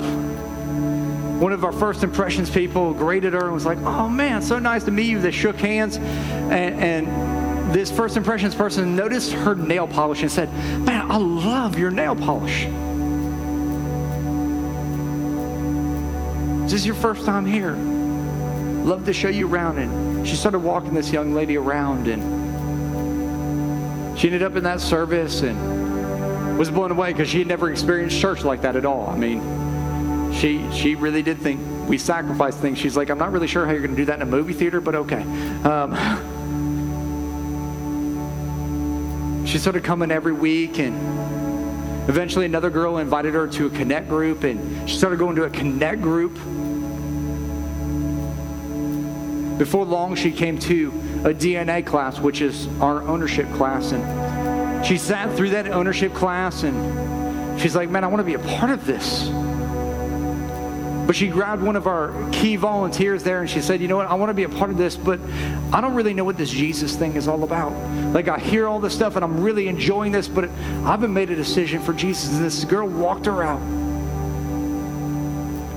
one 1.41 1.53
of 1.53 1.65
our 1.65 1.73
first 1.73 2.03
impressions 2.03 2.51
people 2.51 2.93
greeted 2.93 3.33
her 3.33 3.45
and 3.45 3.55
was 3.55 3.65
like, 3.65 3.79
"Oh 3.79 4.09
man, 4.09 4.43
so 4.43 4.59
nice 4.59 4.85
to 4.85 4.91
meet 4.91 5.07
you." 5.07 5.21
They 5.21 5.31
shook 5.31 5.57
hands, 5.57 5.97
and, 5.97 6.81
and 6.81 7.73
this 7.73 7.91
first 7.91 8.17
impressions 8.17 8.55
person 8.55 8.97
noticed 8.97 9.33
her 9.33 9.55
nail 9.55 9.87
polish 9.87 10.23
and 10.23 10.31
said, 10.31 10.53
"Man, 10.85 11.11
I 11.11 11.17
love 11.17 11.79
your 11.79 11.91
nail 11.91 12.17
polish." 12.17 12.67
This 16.71 16.81
Is 16.81 16.87
your 16.87 16.95
first 16.95 17.25
time 17.25 17.47
here? 17.47 17.73
Love 18.85 19.05
to 19.05 19.13
show 19.13 19.29
you 19.29 19.49
around. 19.49 19.79
And 19.79 20.27
she 20.27 20.37
started 20.37 20.61
walking 20.61 20.95
this 20.95 21.13
young 21.13 21.35
lady 21.35 21.57
around, 21.57 22.07
and 22.07 22.21
she 24.19 24.29
ended 24.29 24.43
up 24.43 24.57
in 24.57 24.65
that 24.65 24.81
service 24.81 25.43
and 25.43 25.80
was 26.61 26.71
blown 26.71 26.91
away 26.91 27.11
because 27.11 27.27
she 27.27 27.39
had 27.39 27.47
never 27.47 27.71
experienced 27.71 28.21
church 28.21 28.45
like 28.45 28.61
that 28.61 28.77
at 28.77 28.85
all. 28.85 29.09
I 29.09 29.17
mean, 29.17 30.31
she 30.35 30.71
she 30.73 30.95
really 30.95 31.23
did 31.23 31.39
think 31.39 31.59
we 31.89 31.97
sacrificed 31.97 32.59
things. 32.59 32.77
She's 32.77 32.99
like, 32.99 33.09
I'm 33.09 33.17
not 33.17 33.33
really 33.33 33.47
sure 33.47 33.65
how 33.65 33.73
you're 33.73 33.81
going 33.81 33.93
to 33.93 33.97
do 33.97 34.05
that 34.05 34.17
in 34.17 34.23
a 34.23 34.27
movie 34.27 34.53
theater, 34.53 34.79
but 34.79 34.95
okay. 34.95 35.23
Um, 35.65 35.95
she 39.47 39.57
started 39.57 39.85
coming 39.85 40.11
every 40.11 40.35
week, 40.35 40.79
and 40.79 40.95
eventually 42.11 42.45
another 42.45 42.69
girl 42.69 42.99
invited 42.99 43.33
her 43.33 43.47
to 43.47 43.67
a 43.69 43.71
connect 43.71 44.11
group, 44.11 44.45
and 44.45 44.87
she 44.87 44.99
started 44.99 45.19
going 45.19 45.37
to 45.37 45.45
a 45.45 45.51
connect 45.51 46.03
group. 46.03 46.35
Before 49.57 49.87
long, 49.87 50.15
she 50.15 50.31
came 50.31 50.59
to 50.59 50.89
a 51.25 51.33
DNA 51.33 51.87
class, 51.87 52.21
which 52.21 52.43
is 52.43 52.69
our 52.83 53.01
ownership 53.09 53.51
class, 53.55 53.93
and 53.93 54.30
she 54.85 54.99
sat 54.99 55.35
through 55.37 55.51
that 55.51 55.69
ownership 55.69 56.15
class, 56.15 56.63
and 56.63 57.61
she's 57.61 57.77
like, 57.77 57.91
"Man, 57.91 58.05
I 58.05 58.07
want 58.07 58.21
to 58.21 58.25
be 58.25 58.35
a 58.35 58.57
part 58.57 58.71
of 58.71 58.87
this." 58.87 59.31
But 61.11 61.17
she 61.17 61.27
grabbed 61.27 61.61
one 61.61 61.75
of 61.75 61.89
our 61.89 62.15
key 62.31 62.55
volunteers 62.55 63.25
there 63.25 63.41
and 63.41 63.51
she 63.51 63.61
said, 63.61 63.81
You 63.81 63.89
know 63.89 63.97
what? 63.97 64.07
I 64.07 64.15
want 64.15 64.31
to 64.31 64.35
be 64.35 64.45
a 64.45 64.49
part 64.49 64.71
of 64.71 64.77
this, 64.77 64.97
but 64.97 65.19
I 65.73 65.81
don't 65.81 65.95
really 65.95 66.15
know 66.15 66.23
what 66.23 66.37
this 66.37 66.51
Jesus 66.51 66.95
thing 66.95 67.17
is 67.17 67.27
all 67.27 67.43
about. 67.43 67.73
Like, 68.13 68.29
I 68.29 68.39
hear 68.39 68.69
all 68.69 68.79
this 68.79 68.95
stuff 68.95 69.17
and 69.17 69.25
I'm 69.25 69.43
really 69.43 69.67
enjoying 69.67 70.13
this, 70.13 70.29
but 70.29 70.45
I 70.45 70.49
haven't 70.83 71.13
made 71.13 71.31
a 71.31 71.35
decision 71.35 71.83
for 71.83 71.93
Jesus. 71.93 72.33
And 72.37 72.45
this 72.45 72.63
girl 72.63 72.87
walked 72.87 73.27
her 73.27 73.43
out 73.43 73.61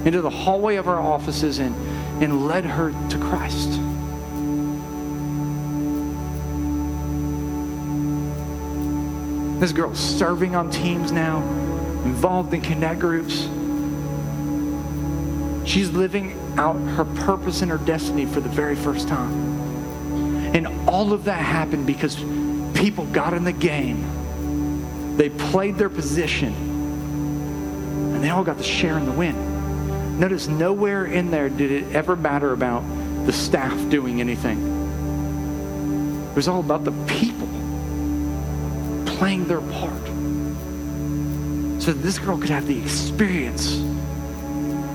into 0.06 0.22
the 0.22 0.30
hallway 0.30 0.76
of 0.76 0.88
our 0.88 1.00
offices 1.00 1.58
and, 1.58 1.76
and 2.22 2.46
led 2.46 2.66
her 2.66 2.92
to 3.10 3.18
Christ. 3.18 3.80
This 9.64 9.72
girl's 9.72 9.98
serving 9.98 10.58
on 10.58 10.70
teams 10.70 11.14
now, 11.14 11.38
involved 12.04 12.54
in 12.54 12.60
connect 12.60 13.00
groups. 13.00 13.44
She's 15.66 15.90
living 15.90 16.38
out 16.58 16.76
her 16.98 17.06
purpose 17.06 17.62
and 17.62 17.72
her 17.72 17.78
destiny 17.78 18.26
for 18.26 18.42
the 18.42 18.50
very 18.50 18.76
first 18.76 19.08
time. 19.08 19.32
And 20.54 20.68
all 20.86 21.14
of 21.14 21.24
that 21.24 21.40
happened 21.40 21.88
because 21.88 22.18
people 22.74 23.06
got 23.06 23.34
in 23.34 23.46
the 23.46 23.54
game. 23.54 25.16
They 25.16 25.30
played 25.30 25.78
their 25.78 25.88
position. 25.88 26.54
And 26.54 28.22
they 28.22 28.32
all 28.32 28.44
got 28.44 28.58
to 28.58 28.64
share 28.64 28.98
in 28.98 29.06
the 29.06 29.14
win. 29.14 30.20
Notice 30.20 30.50
nowhere 30.50 31.06
in 31.06 31.32
there 31.32 31.48
did 31.48 31.72
it 31.72 31.96
ever 31.96 32.18
matter 32.18 32.52
about 32.52 32.82
the 33.26 33.32
staff 33.32 33.72
doing 33.90 34.20
anything. 34.20 34.58
It 36.32 36.36
was 36.36 36.50
all 36.50 36.60
about 36.60 36.84
the 36.84 36.92
people 37.08 37.48
playing 39.18 39.48
their 39.48 39.62
part. 39.62 40.06
So 41.82 41.92
that 41.92 42.02
this 42.02 42.20
girl 42.20 42.38
could 42.38 42.50
have 42.50 42.68
the 42.68 42.82
experience 42.82 43.78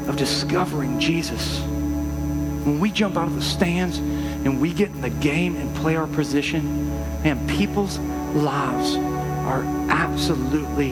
of 0.08 0.16
discovering 0.16 0.98
Jesus. 0.98 1.60
When 1.60 2.80
we 2.80 2.90
jump 2.90 3.16
out 3.16 3.28
of 3.28 3.34
the 3.34 3.42
stands 3.42 3.98
and 3.98 4.60
we 4.60 4.72
get 4.72 4.88
in 4.90 5.00
the 5.00 5.10
game 5.10 5.56
and 5.56 5.74
play 5.76 5.96
our 5.96 6.06
position, 6.06 6.88
man, 7.22 7.46
people's 7.48 7.98
lives 8.34 8.96
are 8.96 9.64
absolutely 9.90 10.90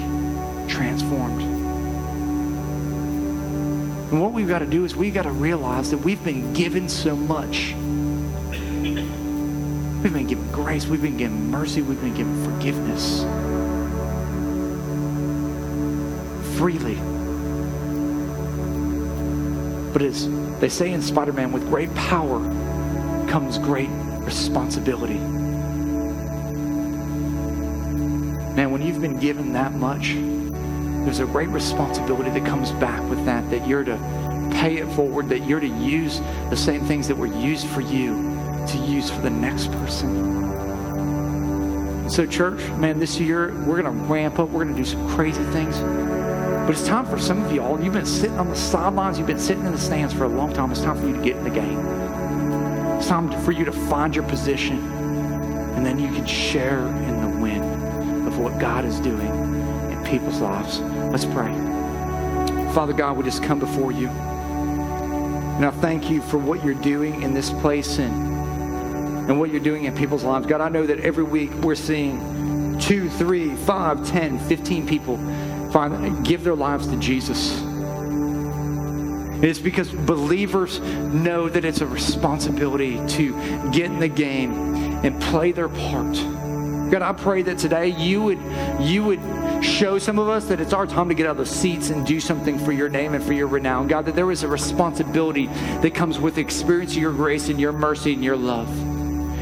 transformed. 0.69 1.43
And 4.13 4.23
what 4.23 4.33
we've 4.33 4.49
got 4.49 4.61
to 4.61 4.67
do 4.67 4.85
is 4.85 4.95
we've 4.95 5.15
got 5.15 5.23
to 5.25 5.33
realize 5.33 5.91
that 5.91 5.99
we've 5.99 6.23
been 6.23 6.53
given 6.53 6.89
so 6.89 7.17
much. 7.17 7.75
We've 10.07 10.13
been 10.13 10.29
given 10.29 10.53
grace, 10.53 10.87
we've 10.87 11.03
been 11.03 11.17
given 11.17 11.51
mercy, 11.51 11.83
we've 11.83 12.01
been 12.01 12.15
given 12.15 12.45
forgiveness 12.45 13.23
freely. 16.57 16.95
But 19.93 20.03
as 20.03 20.31
they 20.61 20.69
say 20.69 20.93
in 20.93 21.03
Spider 21.03 21.33
Man, 21.33 21.51
with 21.51 21.67
great 21.69 21.93
power 21.97 22.39
comes 23.27 23.59
great 23.59 23.89
responsibility. 24.21 25.19
Man, 28.55 28.71
when 28.71 28.83
you've 28.83 29.01
been 29.01 29.19
given 29.19 29.55
that 29.55 29.73
much, 29.73 30.13
there's 31.05 31.19
a 31.19 31.27
great 31.27 31.49
responsibility 31.49 32.31
that 32.31 32.47
comes 32.47 32.71
back 32.71 33.03
with 33.11 33.25
that, 33.25 33.51
that 33.51 33.67
you're 33.67 33.83
to 33.83 33.97
pay 34.53 34.77
it 34.77 34.87
forward, 34.93 35.29
that 35.31 35.41
you're 35.49 35.59
to 35.59 35.67
use 35.67 36.21
the 36.49 36.57
same 36.57 36.85
things 36.85 37.09
that 37.09 37.17
were 37.17 37.27
used 37.27 37.67
for 37.67 37.81
you 37.81 38.36
to 38.69 38.79
use 38.79 39.11
for 39.11 39.21
the 39.21 39.31
next 39.31 39.71
person. 39.73 40.35
So, 42.09 42.25
church, 42.25 42.61
man, 42.73 42.99
this 42.99 43.19
year 43.19 43.53
we're 43.65 43.83
going 43.83 43.85
to 43.85 44.05
ramp 44.05 44.39
up. 44.39 44.49
We're 44.51 44.65
going 44.65 44.77
to 44.77 44.83
do 44.83 44.89
some 44.89 45.09
crazy 45.11 45.43
things. 45.45 45.79
But 45.79 46.71
it's 46.71 46.87
time 46.87 47.07
for 47.07 47.19
some 47.19 47.45
of 47.45 47.53
y'all, 47.53 47.81
you've 47.81 47.95
been 47.95 48.05
sitting 48.05 48.39
on 48.39 48.49
the 48.49 48.57
sidelines, 48.57 49.19
you've 49.19 49.27
been 49.27 49.39
sitting 49.39 49.65
in 49.65 49.73
the 49.73 49.79
stands 49.79 50.13
for 50.13 50.25
a 50.25 50.29
long 50.29 50.53
time. 50.53 50.73
It's 50.73 50.81
time 50.83 51.01
for 51.01 51.07
you 51.07 51.17
to 51.17 51.23
get 51.23 51.37
in 51.37 51.45
the 51.45 51.51
game. 51.51 51.79
It's 52.97 53.07
time 53.07 53.31
for 53.43 53.53
you 53.53 53.65
to 53.65 53.73
find 53.73 54.17
your 54.17 54.27
position, 54.27 54.79
and 54.79 55.87
then 55.87 55.99
you 55.99 56.09
can 56.09 56.27
share 56.27 56.79
in 56.79 57.21
the 57.21 57.41
win 57.41 57.63
of 58.27 58.39
what 58.39 58.59
God 58.59 58.85
is 58.85 58.99
doing 58.99 59.31
in 59.93 60.05
people's 60.05 60.41
lives. 60.41 60.81
Let's 60.81 61.25
pray. 61.25 61.53
Father 62.73 62.93
God, 62.93 63.17
we 63.17 63.23
just 63.23 63.43
come 63.43 63.61
before 63.61 63.93
you. 63.93 64.09
And 64.09 65.65
I 65.65 65.71
thank 65.71 66.11
you 66.11 66.21
for 66.21 66.39
what 66.39 66.65
you're 66.65 66.75
doing 66.75 67.23
in 67.23 67.33
this 67.33 67.51
place 67.51 67.99
and 67.99 68.36
and 69.29 69.39
what 69.39 69.51
you're 69.51 69.61
doing 69.61 69.85
in 69.85 69.95
people's 69.95 70.25
lives. 70.25 70.47
God, 70.47 70.61
I 70.61 70.69
know 70.69 70.87
that 70.87 71.01
every 71.01 71.25
week 71.25 71.53
we're 71.55 71.75
seeing 71.75 72.79
two, 72.79 73.09
three, 73.09 73.55
five, 73.57 74.07
ten, 74.09 74.39
fifteen 74.39 74.87
people 74.87 75.17
find, 75.73 76.25
give 76.25 76.45
their 76.45 76.55
lives 76.55 76.87
to 76.89 76.97
Jesus. 76.97 77.61
It's 79.43 79.59
because 79.59 79.91
believers 79.91 80.81
know 80.81 81.49
that 81.49 81.65
it's 81.65 81.83
a 81.83 81.87
responsibility 81.87 83.01
to 83.09 83.35
get 83.71 83.87
in 83.87 83.99
the 83.99 84.09
game 84.09 84.75
and 85.05 85.21
play 85.21 85.53
their 85.53 85.69
part. 85.69 86.17
God, 86.91 87.03
I 87.03 87.13
pray 87.13 87.43
that 87.43 87.59
today 87.59 87.89
you 87.89 88.23
would 88.23 88.39
you 88.81 89.05
would 89.05 89.21
show 89.63 89.99
some 89.99 90.19
of 90.19 90.29
us 90.29 90.47
that 90.47 90.61
it's 90.61 90.73
our 90.73 90.87
time 90.87 91.09
to 91.09 91.15
get 91.15 91.27
out 91.27 91.33
of 91.33 91.37
the 91.39 91.47
seats 91.47 91.91
and 91.91 92.07
do 92.07 92.21
something 92.21 92.59
for 92.59 92.73
your 92.73 92.89
name 92.89 93.15
and 93.15 93.23
for 93.23 93.33
your 93.33 93.49
renown. 93.49 93.89
God, 93.89 94.07
that 94.07 94.15
there 94.15 94.31
is 94.31 94.43
a 94.43 94.49
responsibility 94.49 95.47
that 95.47 95.95
comes 95.95 96.19
with 96.19 96.39
experiencing 96.39 97.03
your 97.03 97.13
grace 97.13 97.49
and 97.49 97.61
your 97.61 97.73
mercy 97.73 98.13
and 98.15 98.23
your 98.23 98.37
love. 98.37 98.96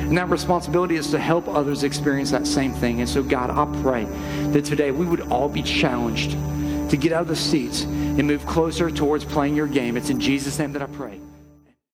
And 0.04 0.18
that 0.18 0.28
responsibility 0.28 0.96
is 0.96 1.10
to 1.10 1.18
help 1.18 1.48
others 1.48 1.82
experience 1.82 2.30
that 2.30 2.46
same 2.46 2.72
thing. 2.72 3.00
And 3.00 3.08
so, 3.08 3.22
God, 3.22 3.50
I 3.50 3.82
pray 3.82 4.04
that 4.52 4.64
today 4.64 4.90
we 4.90 5.06
would 5.06 5.22
all 5.32 5.48
be 5.48 5.62
challenged 5.62 6.32
to 6.90 6.96
get 6.96 7.12
out 7.12 7.22
of 7.22 7.28
the 7.28 7.36
seats 7.36 7.82
and 7.82 8.26
move 8.26 8.44
closer 8.46 8.90
towards 8.90 9.24
playing 9.24 9.56
your 9.56 9.66
game. 9.66 9.96
It's 9.96 10.10
in 10.10 10.20
Jesus' 10.20 10.58
name 10.58 10.72
that 10.72 10.82
I 10.82 10.86
pray. 10.86 11.18